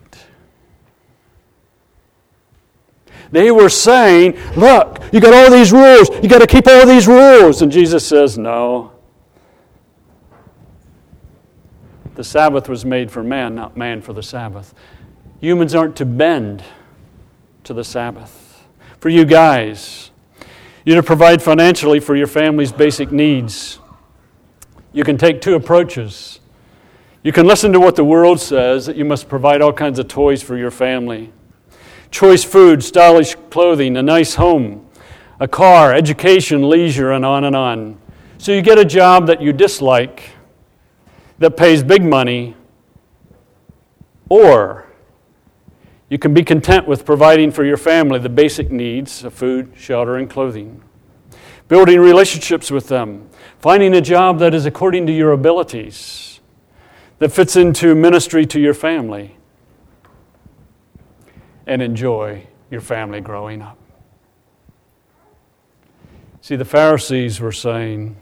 They 3.33 3.51
were 3.51 3.69
saying, 3.69 4.39
Look, 4.57 5.03
you 5.13 5.21
got 5.21 5.35
all 5.35 5.51
these 5.51 5.73
rules. 5.73 6.09
You 6.23 6.29
got 6.29 6.39
to 6.39 6.47
keep 6.47 6.69
all 6.69 6.87
these 6.87 7.09
rules. 7.09 7.63
And 7.63 7.73
Jesus 7.73 8.07
says, 8.07 8.39
No. 8.39 8.93
The 12.19 12.25
Sabbath 12.25 12.69
was 12.69 12.85
made 12.85 13.13
for 13.13 13.23
man, 13.23 13.55
not 13.55 13.77
man 13.77 14.03
for 14.03 14.13
the 14.13 14.25
Sabbath. 14.25 14.75
Humans 15.41 15.73
aren't 15.73 15.95
to 15.99 16.05
bend 16.05 16.65
to 17.63 17.73
the 17.73 17.85
Sabbath. 17.85 18.67
For 18.99 19.09
you 19.09 19.25
guys, 19.25 20.11
you're 20.85 20.97
to 20.97 21.03
provide 21.05 21.41
financially 21.41 22.01
for 22.01 22.17
your 22.17 22.27
family's 22.27 22.73
basic 22.73 23.13
needs. 23.13 23.79
You 24.93 25.05
can 25.05 25.17
take 25.17 25.41
two 25.41 25.55
approaches. 25.55 26.41
You 27.23 27.31
can 27.31 27.47
listen 27.47 27.73
to 27.73 27.79
what 27.79 27.95
the 27.95 28.03
world 28.03 28.41
says 28.41 28.87
that 28.87 28.97
you 28.97 29.05
must 29.05 29.29
provide 29.29 29.63
all 29.63 29.73
kinds 29.73 30.01
of 30.01 30.09
toys 30.09 30.43
for 30.43 30.57
your 30.57 30.73
family 30.73 31.33
choice 32.11 32.43
food, 32.43 32.83
stylish 32.83 33.37
clothing, 33.49 33.97
a 33.97 34.03
nice 34.03 34.35
home, 34.35 34.91
a 35.39 35.47
car, 35.47 35.95
education, 35.95 36.69
leisure, 36.69 37.13
and 37.13 37.25
on 37.25 37.45
and 37.45 37.55
on. 37.55 37.97
So 38.39 38.51
you 38.51 38.61
get 38.61 38.77
a 38.77 38.85
job 38.85 39.29
that 39.29 39.41
you 39.41 39.53
dislike 39.53 40.33
that 41.38 41.57
pays 41.57 41.83
big 41.83 42.03
money, 42.03 42.57
or 44.29 44.87
you 46.09 46.18
can 46.18 46.35
be 46.35 46.42
content 46.42 46.88
with 46.88 47.05
providing 47.05 47.51
for 47.51 47.64
your 47.64 47.77
family 47.77 48.18
the 48.18 48.29
basic 48.29 48.70
needs 48.70 49.24
of 49.24 49.35
food, 49.35 49.72
shelter, 49.77 50.16
and 50.16 50.29
clothing, 50.29 50.83
building 51.68 52.01
relationships 52.01 52.70
with 52.70 52.88
them, 52.88 53.29
finding 53.59 53.94
a 53.94 54.01
job 54.01 54.38
that 54.38 54.55
is 54.55 54.66
according 54.66 55.07
to 55.07 55.12
your 55.12 55.33
abilities, 55.33 56.40
that 57.18 57.31
fits 57.31 57.57
into 57.57 57.94
ministry 57.94 58.46
to 58.46 58.61
your 58.61 58.74
family, 58.74 59.37
and 61.66 61.83
enjoy 61.83 62.46
your 62.70 62.81
family 62.81 63.20
growing 63.20 63.61
up. 63.61 63.77
See, 66.40 66.57
the 66.57 66.64
Pharisees 66.64 67.40
were 67.40 67.53
saying, 67.53 68.16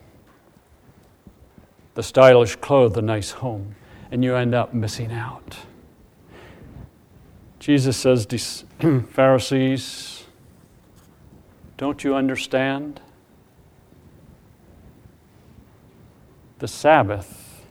the 1.97 2.03
stylish 2.03 2.57
clothes, 2.57 2.93
the 2.93 3.03
nice 3.03 3.33
home. 3.33 3.75
and 4.13 4.23
you 4.23 4.37
end 4.37 4.55
up 4.55 4.73
missing 4.73 5.11
out. 5.11 5.57
Jesus 7.59 7.97
says, 7.97 8.65
Pharisees, 9.11 10.25
don't 11.77 12.05
you 12.05 12.15
understand? 12.15 13.01
The 16.61 16.69
Sabbath 16.69 17.65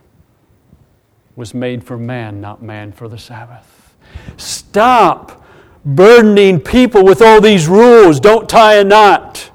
was 1.36 1.54
made 1.54 1.82
for 1.84 1.96
man, 1.96 2.40
not 2.40 2.60
man 2.62 2.92
for 2.92 3.08
the 3.08 3.18
Sabbath. 3.18 3.94
Stop 4.36 5.42
burdening 5.84 6.60
people 6.60 7.04
with 7.04 7.22
all 7.22 7.40
these 7.40 7.66
rules. 7.66 8.20
Don't 8.20 8.48
tie 8.48 8.74
a 8.74 8.84
knot. 8.84 9.50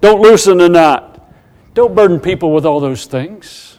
Don't 0.00 0.22
loosen 0.22 0.60
a 0.60 0.68
knot. 0.68 1.15
Don't 1.76 1.94
burden 1.94 2.18
people 2.18 2.54
with 2.54 2.64
all 2.64 2.80
those 2.80 3.04
things. 3.04 3.76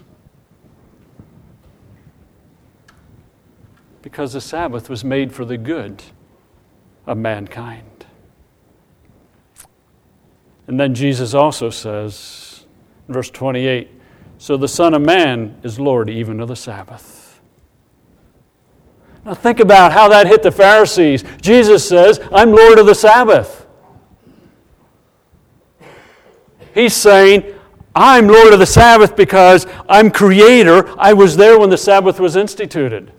Because 4.03 4.33
the 4.33 4.39
Sabbath 4.39 4.87
was 4.87 5.03
made 5.03 5.33
for 5.33 5.45
the 5.45 5.57
good 5.57 6.03
of 7.07 7.17
mankind. 7.17 8.05
And 10.67 10.79
then 10.79 10.93
Jesus 10.93 11.33
also 11.33 11.71
says, 11.71 12.67
verse 13.07 13.31
28, 13.31 13.89
so 14.37 14.57
the 14.57 14.67
Son 14.67 14.93
of 14.93 15.01
Man 15.01 15.59
is 15.63 15.79
Lord 15.79 16.07
even 16.07 16.39
of 16.39 16.49
the 16.49 16.55
Sabbath. 16.55 17.41
Now 19.25 19.33
think 19.33 19.59
about 19.59 19.91
how 19.91 20.07
that 20.09 20.27
hit 20.27 20.43
the 20.43 20.51
Pharisees. 20.51 21.23
Jesus 21.41 21.89
says, 21.89 22.19
I'm 22.31 22.51
Lord 22.51 22.77
of 22.77 22.85
the 22.85 22.93
Sabbath. 22.93 23.65
He's 26.75 26.93
saying, 26.93 27.55
I'm 27.99 28.27
Lord 28.27 28.53
of 28.53 28.59
the 28.59 28.67
Sabbath 28.67 29.15
because 29.15 29.65
I'm 29.89 30.11
creator. 30.11 30.87
I 30.99 31.13
was 31.13 31.35
there 31.35 31.57
when 31.57 31.71
the 31.71 31.79
Sabbath 31.79 32.19
was 32.19 32.35
instituted. 32.35 33.11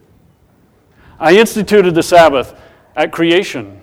I 1.19 1.37
instituted 1.37 1.97
the 1.97 2.03
Sabbath 2.05 2.55
at 2.95 3.11
creation. 3.11 3.81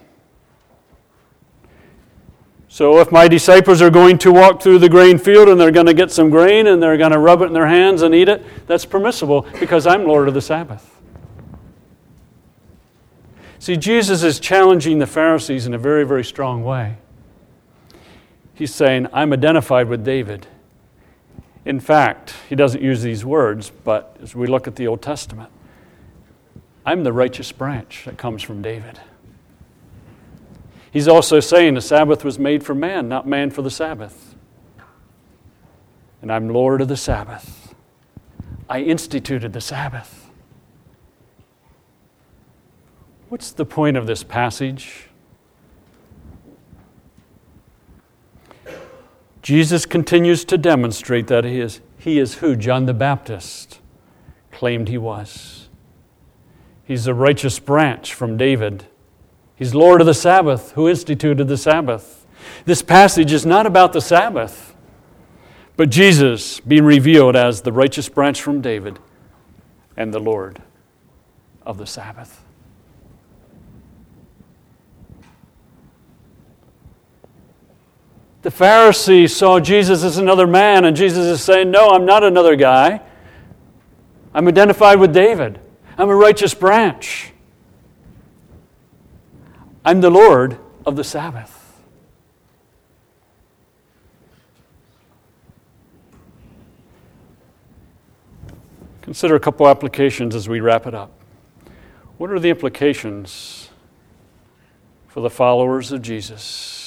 So 2.69 2.99
if 2.99 3.11
my 3.11 3.27
disciples 3.27 3.81
are 3.81 3.89
going 3.89 4.17
to 4.19 4.31
walk 4.31 4.61
through 4.61 4.79
the 4.79 4.87
grain 4.87 5.17
field 5.17 5.49
and 5.49 5.59
they're 5.59 5.69
going 5.69 5.85
to 5.85 5.93
get 5.93 6.11
some 6.11 6.29
grain 6.29 6.67
and 6.67 6.81
they're 6.81 6.97
going 6.97 7.11
to 7.11 7.19
rub 7.19 7.41
it 7.41 7.47
in 7.47 7.53
their 7.53 7.67
hands 7.67 8.01
and 8.01 8.15
eat 8.15 8.29
it, 8.29 8.45
that's 8.65 8.85
permissible 8.85 9.45
because 9.59 9.85
I'm 9.85 10.05
Lord 10.05 10.29
of 10.29 10.33
the 10.33 10.41
Sabbath. 10.41 10.97
See, 13.59 13.75
Jesus 13.75 14.23
is 14.23 14.39
challenging 14.39 14.99
the 14.99 15.07
Pharisees 15.07 15.67
in 15.67 15.73
a 15.73 15.77
very, 15.77 16.05
very 16.05 16.23
strong 16.23 16.63
way. 16.63 16.95
He's 18.53 18.73
saying, 18.73 19.07
I'm 19.11 19.33
identified 19.33 19.89
with 19.89 20.05
David. 20.05 20.47
In 21.65 21.79
fact, 21.79 22.35
he 22.47 22.55
doesn't 22.55 22.81
use 22.81 23.01
these 23.01 23.25
words, 23.25 23.71
but 23.83 24.15
as 24.21 24.35
we 24.35 24.45
look 24.45 24.67
at 24.67 24.75
the 24.75 24.87
Old 24.87 25.01
Testament, 25.01 25.49
I'm 26.85 27.03
the 27.03 27.11
righteous 27.11 27.51
branch 27.51 28.03
that 28.05 28.17
comes 28.17 28.43
from 28.43 28.61
David. 28.61 28.99
He's 30.91 31.07
also 31.07 31.39
saying 31.39 31.73
the 31.73 31.81
Sabbath 31.81 32.23
was 32.23 32.37
made 32.37 32.63
for 32.63 32.75
man, 32.75 33.09
not 33.09 33.27
man 33.27 33.49
for 33.49 33.63
the 33.63 33.71
Sabbath. 33.71 34.35
And 36.21 36.31
I'm 36.31 36.49
Lord 36.49 36.81
of 36.81 36.87
the 36.87 36.95
Sabbath. 36.95 37.73
I 38.69 38.81
instituted 38.81 39.51
the 39.51 39.61
Sabbath. 39.61 40.29
What's 43.29 43.51
the 43.51 43.65
point 43.65 43.97
of 43.97 44.05
this 44.05 44.23
passage? 44.23 45.09
Jesus 49.45 49.85
continues 49.85 50.43
to 50.45 50.57
demonstrate 50.57 51.27
that 51.27 51.43
he 51.43 51.59
is, 51.59 51.79
he 51.99 52.17
is 52.17 52.37
who 52.37 52.55
John 52.55 52.87
the 52.87 52.95
Baptist 52.95 53.79
claimed 54.51 54.87
he 54.87 54.97
was. 54.97 55.69
He's 56.83 57.05
a 57.05 57.13
righteous 57.13 57.59
branch 57.59 58.11
from 58.11 58.37
David. 58.37 58.87
He's 59.55 59.75
Lord 59.75 60.01
of 60.01 60.07
the 60.07 60.15
Sabbath, 60.15 60.71
who 60.71 60.89
instituted 60.89 61.47
the 61.47 61.57
Sabbath. 61.57 62.25
This 62.65 62.81
passage 62.81 63.31
is 63.31 63.45
not 63.45 63.67
about 63.67 63.93
the 63.93 64.01
Sabbath, 64.01 64.75
but 65.77 65.91
Jesus 65.91 66.59
being 66.59 66.83
revealed 66.83 67.35
as 67.35 67.61
the 67.61 67.71
righteous 67.71 68.09
branch 68.09 68.41
from 68.41 68.61
David 68.61 68.97
and 69.95 70.11
the 70.11 70.19
Lord 70.19 70.63
of 71.61 71.77
the 71.77 71.85
Sabbath. 71.85 72.44
The 78.45 78.51
Pharisees 78.51 79.35
saw 79.35 79.59
Jesus 79.59 80.03
as 80.03 80.19
another 80.19 80.45
man, 80.45 80.85
and 80.85 80.95
Jesus 80.95 81.25
is 81.25 81.43
saying, 81.43 81.71
No, 81.71 81.89
I'm 81.89 82.05
not 82.05 82.23
another 82.23 82.55
guy. 82.55 83.01
I'm 84.35 84.47
identified 84.47 84.99
with 84.99 85.15
David. 85.15 85.59
I'm 85.97 86.09
a 86.09 86.15
righteous 86.15 86.53
branch. 86.53 87.33
I'm 89.83 89.99
the 89.99 90.11
Lord 90.11 90.59
of 90.85 90.95
the 90.95 91.03
Sabbath. 91.03 91.81
Consider 99.01 99.33
a 99.33 99.39
couple 99.39 99.67
applications 99.67 100.35
as 100.35 100.47
we 100.47 100.59
wrap 100.59 100.85
it 100.85 100.93
up. 100.93 101.09
What 102.19 102.29
are 102.29 102.39
the 102.39 102.51
implications 102.51 103.69
for 105.07 105.21
the 105.21 105.31
followers 105.31 105.91
of 105.91 106.03
Jesus? 106.03 106.84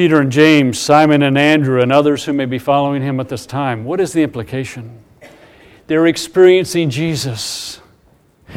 Peter 0.00 0.18
and 0.18 0.32
James, 0.32 0.78
Simon 0.78 1.22
and 1.22 1.36
Andrew, 1.36 1.82
and 1.82 1.92
others 1.92 2.24
who 2.24 2.32
may 2.32 2.46
be 2.46 2.58
following 2.58 3.02
him 3.02 3.20
at 3.20 3.28
this 3.28 3.44
time. 3.44 3.84
What 3.84 4.00
is 4.00 4.14
the 4.14 4.22
implication? 4.22 4.98
They're 5.88 6.06
experiencing 6.06 6.88
Jesus. 6.88 7.82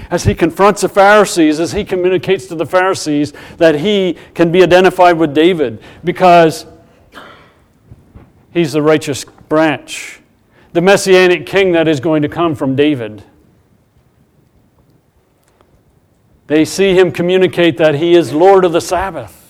As 0.09 0.23
he 0.23 0.33
confronts 0.33 0.79
the 0.79 0.87
Pharisees, 0.87 1.59
as 1.59 1.73
he 1.73 1.83
communicates 1.83 2.45
to 2.45 2.55
the 2.55 2.65
Pharisees 2.65 3.33
that 3.57 3.75
he 3.75 4.15
can 4.33 4.53
be 4.53 4.63
identified 4.63 5.17
with 5.17 5.33
David 5.33 5.83
because 6.01 6.65
he's 8.53 8.71
the 8.71 8.81
righteous 8.81 9.25
branch, 9.25 10.21
the 10.71 10.79
messianic 10.79 11.45
king 11.45 11.73
that 11.73 11.89
is 11.89 11.99
going 11.99 12.21
to 12.21 12.29
come 12.29 12.55
from 12.55 12.73
David. 12.73 13.21
They 16.47 16.63
see 16.63 16.97
him 16.97 17.11
communicate 17.11 17.75
that 17.79 17.95
he 17.95 18.13
is 18.13 18.31
Lord 18.31 18.63
of 18.63 18.71
the 18.71 18.79
Sabbath. 18.79 19.42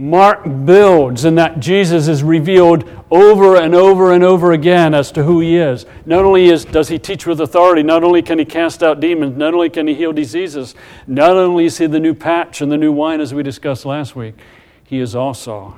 Mark 0.00 0.44
builds 0.64 1.24
and 1.24 1.36
that 1.36 1.58
Jesus 1.58 2.06
is 2.06 2.22
revealed 2.22 2.88
over 3.10 3.56
and 3.56 3.74
over 3.74 4.12
and 4.12 4.22
over 4.22 4.52
again 4.52 4.94
as 4.94 5.10
to 5.10 5.24
who 5.24 5.40
he 5.40 5.56
is. 5.56 5.86
Not 6.06 6.24
only 6.24 6.46
is, 6.46 6.64
does 6.64 6.88
he 6.88 7.00
teach 7.00 7.26
with 7.26 7.40
authority, 7.40 7.82
not 7.82 8.04
only 8.04 8.22
can 8.22 8.38
he 8.38 8.44
cast 8.44 8.84
out 8.84 9.00
demons, 9.00 9.36
not 9.36 9.54
only 9.54 9.68
can 9.68 9.88
he 9.88 9.94
heal 9.94 10.12
diseases, 10.12 10.76
not 11.08 11.32
only 11.32 11.64
is 11.64 11.78
he 11.78 11.86
the 11.86 11.98
new 11.98 12.14
patch 12.14 12.60
and 12.60 12.70
the 12.70 12.76
new 12.76 12.92
wine 12.92 13.20
as 13.20 13.34
we 13.34 13.42
discussed 13.42 13.84
last 13.84 14.14
week, 14.14 14.36
he 14.84 15.00
is 15.00 15.16
also 15.16 15.76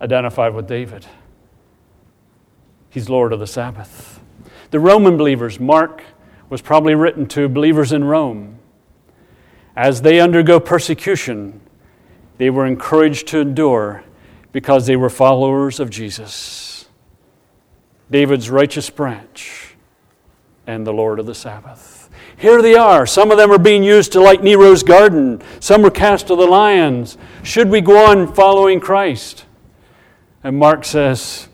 identified 0.00 0.54
with 0.54 0.66
David. 0.66 1.04
He's 2.88 3.10
Lord 3.10 3.34
of 3.34 3.40
the 3.40 3.46
Sabbath. 3.46 4.20
The 4.70 4.80
Roman 4.80 5.18
believers, 5.18 5.60
Mark 5.60 6.02
was 6.48 6.62
probably 6.62 6.94
written 6.94 7.26
to 7.26 7.46
believers 7.46 7.92
in 7.92 8.04
Rome 8.04 8.57
as 9.78 10.02
they 10.02 10.18
undergo 10.18 10.58
persecution, 10.58 11.60
they 12.36 12.50
were 12.50 12.66
encouraged 12.66 13.28
to 13.28 13.38
endure 13.38 14.02
because 14.50 14.88
they 14.88 14.96
were 14.96 15.08
followers 15.08 15.78
of 15.78 15.88
Jesus, 15.88 16.88
David's 18.10 18.50
righteous 18.50 18.90
branch, 18.90 19.76
and 20.66 20.84
the 20.84 20.92
Lord 20.92 21.20
of 21.20 21.26
the 21.26 21.34
Sabbath. 21.34 22.10
Here 22.36 22.60
they 22.60 22.74
are. 22.74 23.06
Some 23.06 23.30
of 23.30 23.38
them 23.38 23.52
are 23.52 23.58
being 23.58 23.84
used 23.84 24.10
to 24.12 24.20
light 24.20 24.42
Nero's 24.42 24.82
garden. 24.82 25.40
Some 25.60 25.82
were 25.82 25.92
cast 25.92 26.26
to 26.26 26.34
the 26.34 26.46
lions. 26.46 27.16
Should 27.44 27.68
we 27.68 27.80
go 27.80 28.04
on 28.04 28.34
following 28.34 28.80
Christ? 28.80 29.44
And 30.42 30.58
Mark 30.58 30.84
says, 30.84 31.46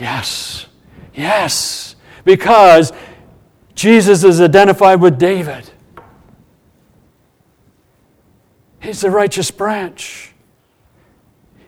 Yes, 0.00 0.64
yes, 1.12 1.94
because 2.24 2.90
Jesus 3.74 4.24
is 4.24 4.40
identified 4.40 5.02
with 5.02 5.18
David. 5.18 5.70
He's 8.84 9.00
the 9.00 9.10
righteous 9.10 9.50
branch. 9.50 10.32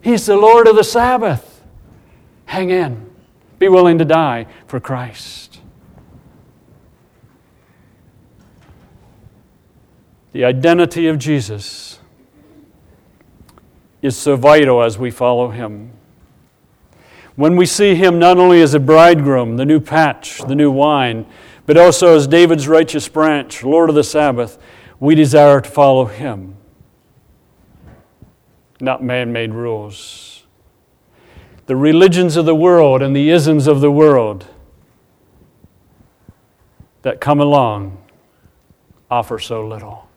He's 0.03 0.27
the 0.27 0.37
Lord 0.37 0.69
of 0.69 0.77
the 0.77 0.85
Sabbath. 0.85 1.65
Hang 2.45 2.69
in. 2.69 3.11
Be 3.59 3.71
willing 3.71 3.97
to 3.97 4.05
die 4.05 4.47
for 4.67 4.81
Christ. 4.81 5.61
The 10.33 10.45
identity 10.45 11.07
of 11.07 11.19
Jesus 11.19 12.01
is 14.03 14.15
so 14.15 14.37
vital 14.37 14.83
as 14.83 14.99
we 14.99 15.11
follow 15.11 15.49
him. 15.49 15.93
When 17.35 17.57
we 17.57 17.65
see 17.65 17.95
him 17.95 18.19
not 18.19 18.37
only 18.37 18.61
as 18.61 18.75
a 18.75 18.81
bridegroom, 18.81 19.57
the 19.57 19.65
new 19.65 19.81
patch, 19.81 20.41
the 20.41 20.55
new 20.55 20.71
wine, 20.71 21.25
but 21.65 21.79
also 21.79 22.15
as 22.15 22.27
David's 22.27 22.69
righteous 22.69 23.09
branch, 23.09 23.65
Lord 23.65 23.89
of 23.89 23.95
the 23.95 24.05
Sabbath, 24.05 24.59
we 25.01 25.15
desire 25.15 25.63
to 25.63 25.71
follow 25.71 26.05
him 26.05 26.57
not 28.81 29.03
man 29.03 29.33
made 29.33 29.53
rules. 29.53 30.33
the 31.67 31.75
religions 31.75 32.37
of 32.37 32.47
the 32.47 32.55
world 32.55 33.03
and 33.03 33.15
the 33.15 33.29
isms 33.29 33.67
of 33.67 33.81
the 33.81 33.91
world 33.91 34.47
that 37.03 37.21
come 37.21 37.41
along 37.41 37.99
offer 39.11 39.39
so 39.39 39.67
little. 39.67 40.09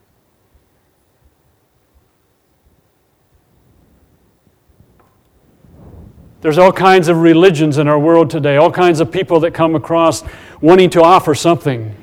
There's 6.42 6.58
all 6.58 6.72
kinds 6.72 7.10
of 7.10 7.18
religions 7.18 7.78
in 7.78 7.88
our 7.88 8.00
world 8.00 8.30
today, 8.30 8.58
all 8.58 8.72
kinds 8.72 9.00
of 9.02 9.12
people 9.12 9.42
that 9.42 9.54
come 9.54 9.76
across 9.76 10.24
wanting 10.62 10.90
to 10.92 11.02
offer 11.02 11.36
something. 11.36 11.96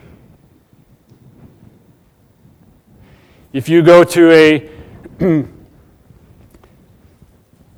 If 3.52 3.68
you 3.68 3.82
go 3.82 4.04
to 4.04 4.30
a 4.30 4.70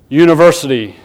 university, 0.09 0.97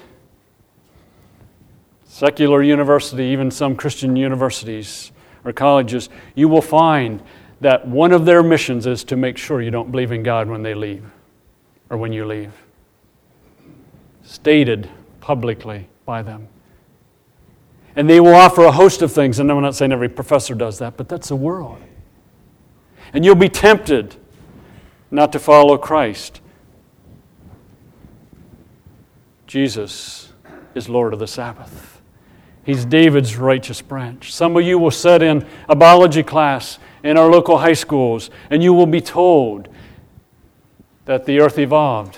secular 2.06 2.64
university, 2.64 3.26
even 3.26 3.52
some 3.52 3.76
Christian 3.76 4.16
universities 4.16 5.12
or 5.44 5.52
colleges, 5.52 6.10
you 6.36 6.48
will 6.48 6.62
find 6.62 7.22
that 7.60 7.88
one 7.88 8.12
of 8.12 8.26
their 8.26 8.44
missions 8.44 8.86
is 8.86 9.04
to 9.06 9.16
make 9.16 9.38
sure 9.38 9.62
you 9.62 9.72
don't 9.72 9.92
believe 9.92 10.12
in 10.12 10.24
God 10.24 10.48
when 10.48 10.64
they 10.64 10.74
leave 10.74 11.04
or 11.90 11.98
when 11.98 12.14
you 12.14 12.26
leave. 12.26 12.54
Stated 14.24 14.90
publicly 15.22 15.88
by 16.06 16.22
them. 16.22 16.48
And 17.96 18.10
they 18.10 18.20
will 18.20 18.36
offer 18.36 18.64
a 18.64 18.72
host 18.72 19.02
of 19.02 19.12
things, 19.12 19.40
and 19.40 19.52
I'm 19.52 19.62
not 19.62 19.76
saying 19.76 19.92
every 19.92 20.10
professor 20.10 20.56
does 20.56 20.80
that, 20.80 20.98
but 20.98 21.08
that's 21.08 21.30
the 21.30 21.36
world. 21.36 21.82
And 23.14 23.24
you'll 23.24 23.36
be 23.36 23.50
tempted 23.50 24.16
not 25.12 25.32
to 25.34 25.40
follow 25.40 25.78
Christ. 25.78 26.42
Jesus 29.54 30.34
is 30.74 30.90
Lord 30.90 31.14
of 31.14 31.20
the 31.20 31.28
Sabbath. 31.28 32.02
He's 32.64 32.86
David's 32.86 33.38
righteous 33.38 33.84
branch. 33.84 34.34
Some 34.34 34.58
of 34.58 34.64
you 34.64 34.80
will 34.80 34.90
sit 34.90 35.22
in 35.22 35.46
a 35.70 35.76
biology 35.76 36.24
class 36.24 36.80
in 37.04 37.18
our 37.18 37.30
local 37.30 37.60
high 37.60 37.74
schools, 37.74 38.32
and 38.50 38.64
you 38.64 38.74
will 38.74 38.88
be 38.88 39.00
told 39.00 39.70
that 41.06 41.28
the 41.28 41.40
earth 41.40 41.60
evolved. 41.60 42.18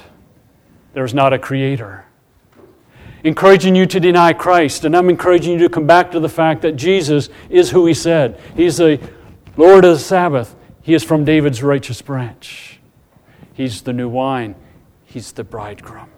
There's 0.93 1.13
not 1.13 1.33
a 1.33 1.37
creator 1.37 2.05
encouraging 3.25 3.75
you 3.75 3.85
to 3.85 3.99
deny 3.99 4.31
Christ. 4.31 4.85
And 4.85 4.95
I'm 4.95 5.09
encouraging 5.09 5.59
you 5.59 5.67
to 5.67 5.69
come 5.69 5.85
back 5.85 6.11
to 6.11 6.21
the 6.21 6.29
fact 6.29 6.61
that 6.61 6.77
Jesus 6.77 7.27
is 7.49 7.69
who 7.69 7.85
He 7.85 7.93
said. 7.93 8.39
He's 8.55 8.77
the 8.77 8.97
Lord 9.57 9.83
of 9.83 9.91
the 9.91 9.99
Sabbath. 9.99 10.55
He 10.81 10.93
is 10.93 11.03
from 11.03 11.25
David's 11.25 11.61
righteous 11.61 12.01
branch. 12.01 12.79
He's 13.51 13.81
the 13.81 13.91
new 13.91 14.07
wine. 14.07 14.55
He's 15.03 15.33
the 15.33 15.43
bridegroom. 15.43 16.14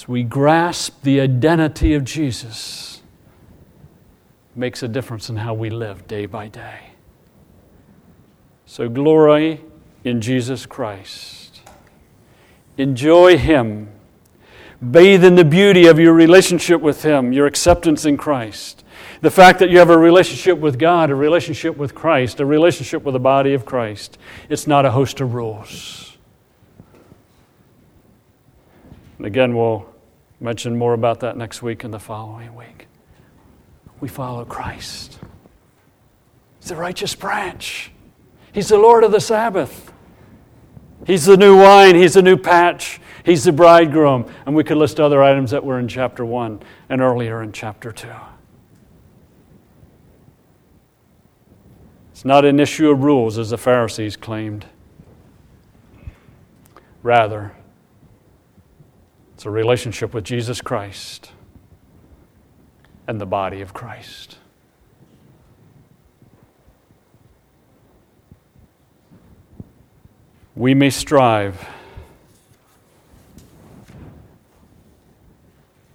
As 0.00 0.08
we 0.08 0.22
grasp 0.22 1.02
the 1.02 1.20
identity 1.20 1.92
of 1.92 2.04
Jesus, 2.04 3.02
makes 4.56 4.82
a 4.82 4.88
difference 4.88 5.28
in 5.28 5.36
how 5.36 5.52
we 5.52 5.68
live 5.68 6.06
day 6.06 6.24
by 6.24 6.48
day. 6.48 6.92
So, 8.64 8.88
glory 8.88 9.60
in 10.02 10.22
Jesus 10.22 10.64
Christ. 10.64 11.60
Enjoy 12.78 13.36
Him. 13.36 13.90
Bathe 14.90 15.22
in 15.22 15.34
the 15.34 15.44
beauty 15.44 15.86
of 15.86 15.98
your 15.98 16.14
relationship 16.14 16.80
with 16.80 17.02
Him, 17.02 17.34
your 17.34 17.46
acceptance 17.46 18.06
in 18.06 18.16
Christ. 18.16 18.82
The 19.20 19.30
fact 19.30 19.58
that 19.58 19.68
you 19.68 19.80
have 19.80 19.90
a 19.90 19.98
relationship 19.98 20.56
with 20.56 20.78
God, 20.78 21.10
a 21.10 21.14
relationship 21.14 21.76
with 21.76 21.94
Christ, 21.94 22.40
a 22.40 22.46
relationship 22.46 23.02
with 23.02 23.12
the 23.12 23.20
body 23.20 23.52
of 23.52 23.66
Christ. 23.66 24.16
It's 24.48 24.66
not 24.66 24.86
a 24.86 24.92
host 24.92 25.20
of 25.20 25.34
rules. 25.34 26.16
And 29.18 29.26
again, 29.26 29.54
we'll 29.54 29.89
mention 30.40 30.76
more 30.76 30.94
about 30.94 31.20
that 31.20 31.36
next 31.36 31.62
week 31.62 31.84
and 31.84 31.92
the 31.92 31.98
following 31.98 32.54
week. 32.54 32.86
We 34.00 34.08
follow 34.08 34.44
Christ. 34.44 35.18
He's 36.58 36.70
the 36.70 36.76
righteous 36.76 37.14
branch. 37.14 37.92
He's 38.52 38.68
the 38.68 38.78
Lord 38.78 39.04
of 39.04 39.12
the 39.12 39.20
Sabbath. 39.20 39.92
He's 41.06 41.24
the 41.24 41.36
new 41.36 41.56
wine, 41.56 41.94
he's 41.94 42.14
the 42.14 42.22
new 42.22 42.36
patch, 42.36 43.00
he's 43.24 43.44
the 43.44 43.52
bridegroom. 43.52 44.30
And 44.44 44.54
we 44.54 44.64
could 44.64 44.76
list 44.76 45.00
other 45.00 45.22
items 45.22 45.50
that 45.50 45.64
were 45.64 45.78
in 45.78 45.88
chapter 45.88 46.24
1 46.24 46.60
and 46.88 47.00
earlier 47.00 47.42
in 47.42 47.52
chapter 47.52 47.90
2. 47.90 48.08
It's 52.10 52.24
not 52.24 52.44
an 52.44 52.60
issue 52.60 52.90
of 52.90 53.02
rules, 53.02 53.38
as 53.38 53.48
the 53.48 53.56
Pharisees 53.56 54.14
claimed. 54.14 54.66
Rather, 57.02 57.52
it's 59.40 59.46
a 59.46 59.50
relationship 59.50 60.12
with 60.12 60.24
Jesus 60.24 60.60
Christ 60.60 61.32
and 63.06 63.18
the 63.18 63.24
body 63.24 63.62
of 63.62 63.72
Christ. 63.72 64.36
we 70.54 70.74
may 70.74 70.90
strive 70.90 71.66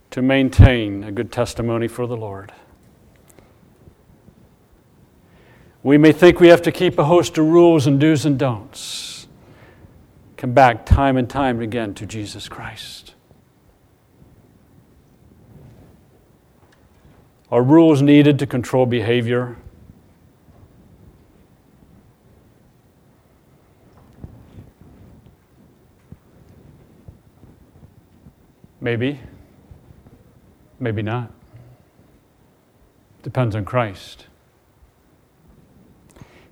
to 0.09 0.23
maintain 0.23 1.03
a 1.03 1.11
good 1.11 1.31
testimony 1.31 1.87
for 1.87 2.07
the 2.07 2.17
Lord. 2.17 2.51
We 5.83 5.99
may 5.99 6.11
think 6.11 6.39
we 6.39 6.47
have 6.47 6.63
to 6.63 6.71
keep 6.71 6.97
a 6.97 7.03
host 7.03 7.37
of 7.37 7.45
rules 7.45 7.85
and 7.85 7.99
do's 7.99 8.25
and 8.25 8.39
don'ts. 8.39 9.27
Come 10.35 10.53
back 10.53 10.83
time 10.83 11.15
and 11.15 11.29
time 11.29 11.61
again 11.61 11.93
to 11.93 12.07
Jesus 12.07 12.49
Christ. 12.49 13.14
Are 17.51 17.61
rules 17.61 18.01
needed 18.01 18.39
to 18.39 18.47
control 18.47 18.85
behavior? 18.85 19.57
Maybe. 28.81 29.19
Maybe 30.79 31.01
not. 31.01 31.31
Depends 33.23 33.55
on 33.55 33.65
Christ. 33.65 34.27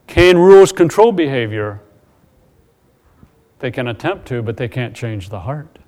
Can 0.08 0.38
rules 0.38 0.72
control 0.72 1.12
behavior? 1.12 1.82
They 3.60 3.72
can 3.72 3.88
attempt 3.88 4.28
to, 4.28 4.42
but 4.42 4.58
they 4.58 4.68
can't 4.68 4.96
change 4.96 5.30
the 5.30 5.42
heart. 5.42 5.80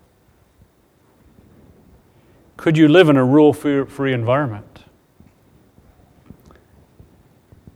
Could 2.58 2.78
you 2.78 2.88
live 2.88 3.10
in 3.10 3.18
a 3.18 3.26
rule 3.26 3.54
free 3.54 4.14
environment? 4.14 4.75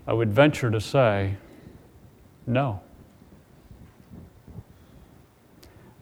I 0.09 0.13
would 0.13 0.33
venture 0.33 0.71
to 0.71 0.81
say 0.81 1.35
no. 2.47 2.81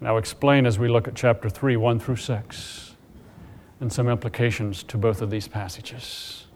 I'll 0.02 0.18
explain 0.18 0.66
as 0.66 0.80
we 0.80 0.88
look 0.88 1.10
at 1.10 1.16
chapter 1.16 1.50
3, 1.50 1.76
1 1.76 2.00
through 2.00 2.16
6, 2.16 2.96
and 3.82 3.92
some 3.92 4.08
implications 4.08 4.82
to 4.84 4.98
both 4.98 5.22
of 5.22 5.30
these 5.30 5.50
passages. 5.50 6.48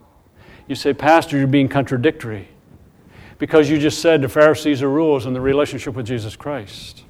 You 0.69 0.75
say, 0.75 0.93
Pastor, 0.93 1.37
you're 1.37 1.45
being 1.45 1.67
contradictory 1.67 2.47
because 3.37 3.69
you 3.69 3.77
just 3.77 3.99
said 3.99 4.21
the 4.21 4.29
Pharisees 4.29 4.81
are 4.81 4.89
rules 4.89 5.25
in 5.25 5.33
the 5.33 5.41
relationship 5.41 5.93
with 5.93 6.05
Jesus 6.05 6.37
Christ. 6.37 7.03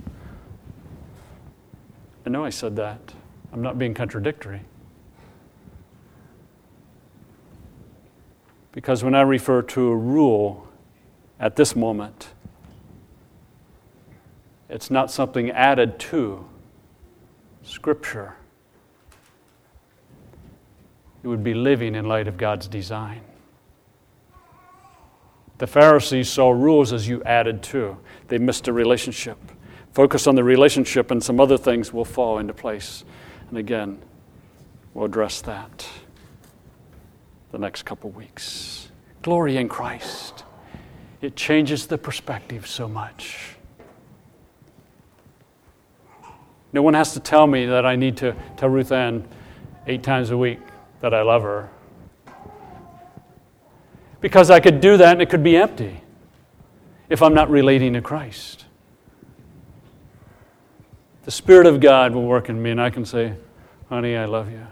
I 2.26 2.32
know 2.32 2.44
I 2.44 2.50
said 2.50 2.76
that. 2.78 3.14
I'm 3.54 3.62
not 3.62 3.78
being 3.78 3.94
contradictory. 3.94 4.62
Because 8.72 9.04
when 9.04 9.16
I 9.16 9.22
refer 9.22 9.62
to 9.62 9.90
a 9.90 9.96
rule 9.96 10.68
at 11.40 11.56
this 11.56 11.76
moment, 11.76 12.30
it's 14.70 14.90
not 14.90 15.12
something 15.12 15.52
added 15.52 16.00
to 16.00 16.46
Scripture. 17.64 18.36
It 21.24 21.28
would 21.28 21.44
be 21.44 21.54
living 21.54 21.96
in 21.96 22.06
light 22.06 22.28
of 22.28 22.38
God's 22.38 22.68
design. 22.68 23.22
The 25.58 25.68
Pharisees 25.68 26.30
saw 26.30 26.50
rules 26.52 26.92
as 26.94 27.08
you 27.08 27.22
added 27.24 27.62
to, 27.64 27.98
they 28.30 28.40
missed 28.40 28.68
a 28.68 28.74
relationship. 28.74 29.38
Focus 29.94 30.26
on 30.26 30.36
the 30.36 30.44
relationship, 30.44 31.12
and 31.12 31.22
some 31.22 31.40
other 31.40 31.58
things 31.58 31.92
will 31.92 32.06
fall 32.06 32.40
into 32.40 32.54
place. 32.54 33.04
And 33.50 33.58
again, 33.58 34.02
we'll 34.94 35.06
address 35.06 35.42
that 35.42 35.86
the 37.52 37.58
next 37.58 37.84
couple 37.84 38.10
weeks. 38.12 38.90
Glory 39.22 39.58
in 39.58 39.68
Christ. 39.70 40.44
It 41.22 41.36
changes 41.36 41.88
the 41.88 41.98
perspective 41.98 42.66
so 42.66 42.88
much. 42.88 43.56
No 46.74 46.82
one 46.82 46.94
has 46.94 47.14
to 47.14 47.20
tell 47.20 47.48
me 47.48 47.66
that 47.66 47.86
I 47.86 47.96
need 47.96 48.18
to 48.18 48.36
tell 48.58 48.70
Ruth 48.70 48.92
Ann 48.92 49.28
eight 49.88 50.04
times 50.04 50.32
a 50.32 50.38
week 50.38 50.60
that 51.02 51.14
I 51.14 51.22
love 51.22 51.42
her. 51.44 51.70
Because 54.22 54.50
I 54.50 54.60
could 54.60 54.80
do 54.80 54.98
that 54.98 55.14
and 55.14 55.22
it 55.22 55.30
could 55.30 55.44
be 55.44 55.58
empty 55.58 56.02
if 57.10 57.22
I'm 57.22 57.34
not 57.34 57.50
relating 57.50 57.94
to 57.94 58.02
Christ. 58.02 58.66
the 61.24 61.32
Spirit 61.32 61.68
of 61.68 61.80
God 61.80 62.14
will 62.14 62.26
work 62.26 62.50
in 62.50 62.62
me, 62.62 62.72
and 62.72 62.82
I 62.82 62.90
can 62.90 63.06
say, 63.06 63.34
honey, 63.90 64.16
I 64.16 64.26
love 64.26 64.50
you. 64.50 64.66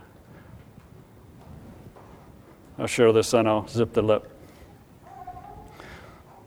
I'll 2.80 2.88
share 2.88 3.11
this, 3.11 3.34
and 3.34 3.45
I'll 3.45 3.67
zip 3.67 3.91
the 3.91 4.01
lip. 4.01 4.32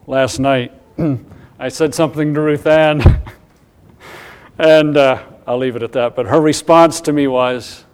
Last 0.07 0.39
night, 0.39 0.73
I 1.59 1.69
said 1.69 1.95
something 1.95 2.33
to 2.33 2.41
Ruth 2.41 2.67
Ann, 2.67 3.03
and 4.59 4.97
uh, 4.97 5.23
I'll 5.47 5.59
leave 5.59 5.77
it 5.77 5.83
at 5.83 5.93
that. 5.93 6.17
But 6.17 6.27
her 6.27 6.41
response 6.41 7.03
to 7.03 7.13
me 7.13 7.27
was, 7.27 7.85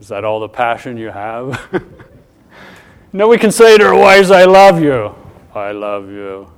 Is 0.00 0.08
that 0.08 0.24
all 0.24 0.40
the 0.40 0.48
passion 0.48 0.96
you 0.96 1.10
have? 1.10 1.60
no, 3.12 3.28
we 3.28 3.36
can 3.36 3.50
say 3.50 3.76
to 3.76 3.88
our 3.88 3.94
wives, 3.94 4.30
I 4.30 4.46
love 4.46 4.80
you. 4.80 5.14
I 5.54 5.72
love 5.72 6.08
you. 6.08 6.50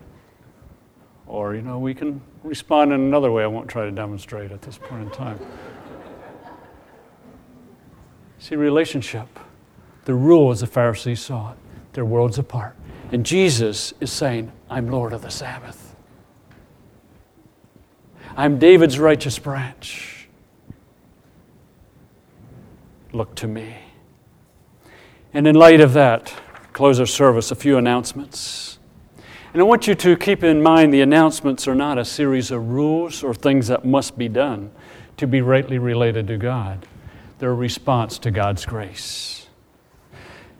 Or, 1.26 1.56
you 1.56 1.62
know, 1.62 1.80
we 1.80 1.94
can 1.94 2.20
respond 2.44 2.92
in 2.92 3.00
another 3.00 3.32
way 3.32 3.42
I 3.42 3.48
won't 3.48 3.68
try 3.68 3.86
to 3.86 3.90
demonstrate 3.90 4.52
at 4.52 4.62
this 4.62 4.78
point 4.78 5.02
in 5.02 5.10
time. 5.10 5.40
See, 8.40 8.56
relationship. 8.56 9.28
The 10.06 10.14
rule 10.14 10.50
as 10.50 10.60
the 10.60 10.66
Pharisees 10.66 11.20
saw 11.20 11.52
it, 11.52 11.58
they're 11.92 12.06
worlds 12.06 12.38
apart. 12.38 12.74
And 13.12 13.24
Jesus 13.24 13.92
is 14.00 14.10
saying, 14.10 14.50
I'm 14.70 14.88
Lord 14.90 15.12
of 15.12 15.20
the 15.20 15.30
Sabbath. 15.30 15.94
I'm 18.36 18.58
David's 18.58 18.98
righteous 18.98 19.38
branch. 19.38 20.28
Look 23.12 23.34
to 23.36 23.46
me. 23.46 23.76
And 25.34 25.46
in 25.46 25.54
light 25.54 25.80
of 25.80 25.92
that, 25.92 26.32
close 26.72 26.98
our 26.98 27.06
service, 27.06 27.50
a 27.50 27.54
few 27.54 27.76
announcements. 27.76 28.78
And 29.52 29.60
I 29.60 29.64
want 29.64 29.86
you 29.86 29.94
to 29.96 30.16
keep 30.16 30.42
in 30.42 30.62
mind 30.62 30.94
the 30.94 31.02
announcements 31.02 31.68
are 31.68 31.74
not 31.74 31.98
a 31.98 32.04
series 32.06 32.50
of 32.50 32.70
rules 32.70 33.22
or 33.22 33.34
things 33.34 33.66
that 33.68 33.84
must 33.84 34.16
be 34.16 34.28
done 34.28 34.70
to 35.18 35.26
be 35.26 35.42
rightly 35.42 35.76
related 35.76 36.26
to 36.28 36.38
God. 36.38 36.86
They're 37.40 37.54
response 37.54 38.18
to 38.18 38.30
God's 38.30 38.66
grace. 38.66 39.46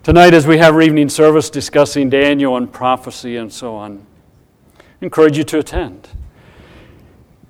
Tonight, 0.03 0.33
as 0.33 0.47
we 0.47 0.57
have 0.57 0.73
our 0.73 0.81
evening 0.81 1.11
service 1.11 1.51
discussing 1.51 2.09
Daniel 2.09 2.57
and 2.57 2.73
prophecy 2.73 3.37
and 3.37 3.53
so 3.53 3.77
on, 3.77 4.07
I 4.79 4.83
encourage 5.03 5.37
you 5.37 5.45
to 5.45 5.59
attend. 5.59 6.09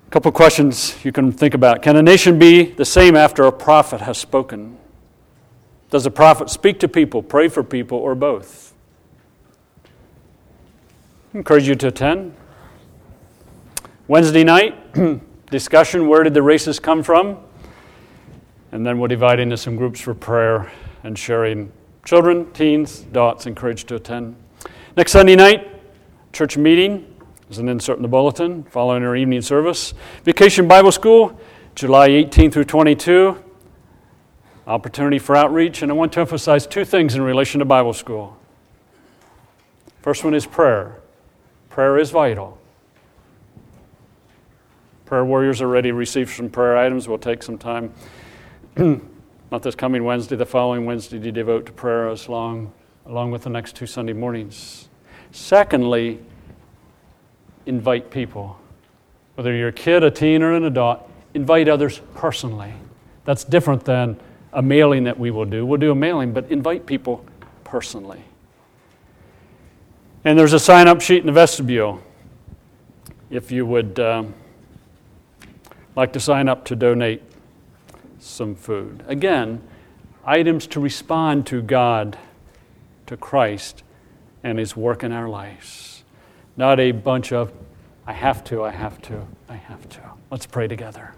A 0.08 0.10
couple 0.10 0.32
questions 0.32 0.96
you 1.04 1.12
can 1.12 1.30
think 1.30 1.54
about. 1.54 1.80
Can 1.80 1.94
a 1.94 2.02
nation 2.02 2.40
be 2.40 2.72
the 2.72 2.84
same 2.84 3.14
after 3.14 3.44
a 3.44 3.52
prophet 3.52 4.00
has 4.00 4.18
spoken? 4.18 4.76
Does 5.90 6.04
a 6.06 6.10
prophet 6.10 6.50
speak 6.50 6.80
to 6.80 6.88
people, 6.88 7.22
pray 7.22 7.46
for 7.46 7.62
people, 7.62 7.98
or 7.98 8.16
both? 8.16 8.74
encourage 11.34 11.68
you 11.68 11.76
to 11.76 11.86
attend. 11.86 12.34
Wednesday 14.08 14.42
night, 14.42 14.74
discussion 15.52 16.08
where 16.08 16.24
did 16.24 16.34
the 16.34 16.42
races 16.42 16.80
come 16.80 17.04
from? 17.04 17.38
And 18.72 18.86
then 18.86 18.98
we'll 18.98 19.08
divide 19.08 19.40
into 19.40 19.56
some 19.56 19.76
groups 19.76 20.00
for 20.00 20.14
prayer 20.14 20.70
and 21.02 21.18
sharing. 21.18 21.72
Children, 22.04 22.52
teens, 22.52 23.00
dots, 23.00 23.46
encouraged 23.46 23.88
to 23.88 23.96
attend. 23.96 24.36
Next 24.96 25.12
Sunday 25.12 25.36
night, 25.36 25.68
church 26.32 26.56
meeting. 26.56 27.06
There's 27.48 27.58
an 27.58 27.68
insert 27.68 27.96
in 27.96 28.02
the 28.02 28.08
bulletin 28.08 28.62
following 28.64 29.02
our 29.02 29.16
evening 29.16 29.42
service. 29.42 29.92
Vacation 30.24 30.68
Bible 30.68 30.92
School, 30.92 31.38
July 31.74 32.06
18 32.06 32.50
through 32.50 32.64
22. 32.64 33.42
Opportunity 34.66 35.18
for 35.18 35.34
outreach. 35.34 35.82
And 35.82 35.90
I 35.90 35.94
want 35.94 36.12
to 36.12 36.20
emphasize 36.20 36.66
two 36.66 36.84
things 36.84 37.14
in 37.14 37.22
relation 37.22 37.58
to 37.58 37.64
Bible 37.64 37.92
school. 37.92 38.36
First 40.00 40.24
one 40.24 40.34
is 40.34 40.46
prayer. 40.46 41.00
Prayer 41.68 41.98
is 41.98 42.10
vital. 42.10 42.58
Prayer 45.04 45.24
warriors 45.24 45.60
are 45.60 45.66
ready 45.66 45.88
to 45.88 45.94
receive 45.94 46.30
some 46.30 46.48
prayer 46.48 46.76
items. 46.76 47.08
We'll 47.08 47.18
take 47.18 47.42
some 47.42 47.58
time, 47.58 47.92
not 48.76 49.62
this 49.62 49.74
coming 49.74 50.04
Wednesday, 50.04 50.36
the 50.36 50.46
following 50.46 50.84
Wednesday, 50.84 51.18
to 51.18 51.32
devote 51.32 51.66
to 51.66 51.72
prayer 51.72 52.08
as 52.08 52.28
long, 52.28 52.72
along 53.04 53.32
with 53.32 53.42
the 53.42 53.50
next 53.50 53.74
two 53.74 53.86
Sunday 53.86 54.12
mornings. 54.12 54.88
Secondly, 55.32 56.20
invite 57.66 58.10
people. 58.10 58.58
Whether 59.34 59.54
you're 59.54 59.68
a 59.68 59.72
kid, 59.72 60.04
a 60.04 60.10
teen, 60.10 60.42
or 60.42 60.54
an 60.54 60.64
adult, 60.64 61.08
invite 61.34 61.68
others 61.68 62.00
personally. 62.14 62.72
That's 63.24 63.42
different 63.42 63.84
than 63.84 64.16
a 64.52 64.62
mailing 64.62 65.04
that 65.04 65.18
we 65.18 65.30
will 65.30 65.44
do. 65.44 65.66
We'll 65.66 65.80
do 65.80 65.90
a 65.90 65.96
mailing, 65.96 66.32
but 66.32 66.50
invite 66.50 66.86
people 66.86 67.24
personally. 67.64 68.22
And 70.24 70.38
there's 70.38 70.52
a 70.52 70.58
sign 70.60 70.86
up 70.86 71.00
sheet 71.00 71.20
in 71.20 71.26
the 71.26 71.32
vestibule 71.32 72.02
if 73.30 73.50
you 73.50 73.66
would 73.66 73.98
um, 73.98 74.34
like 75.96 76.12
to 76.12 76.20
sign 76.20 76.48
up 76.48 76.64
to 76.66 76.76
donate 76.76 77.22
some 78.20 78.54
food. 78.54 79.04
Again, 79.06 79.62
items 80.24 80.66
to 80.68 80.80
respond 80.80 81.46
to 81.48 81.62
God, 81.62 82.18
to 83.06 83.16
Christ, 83.16 83.82
and 84.42 84.58
His 84.58 84.76
work 84.76 85.02
in 85.02 85.12
our 85.12 85.28
lives. 85.28 86.04
Not 86.56 86.78
a 86.80 86.92
bunch 86.92 87.32
of, 87.32 87.52
I 88.06 88.12
have 88.12 88.44
to, 88.44 88.64
I 88.64 88.70
have 88.70 89.00
to, 89.02 89.26
I 89.48 89.56
have 89.56 89.88
to. 89.90 90.00
Let's 90.30 90.46
pray 90.46 90.68
together. 90.68 91.14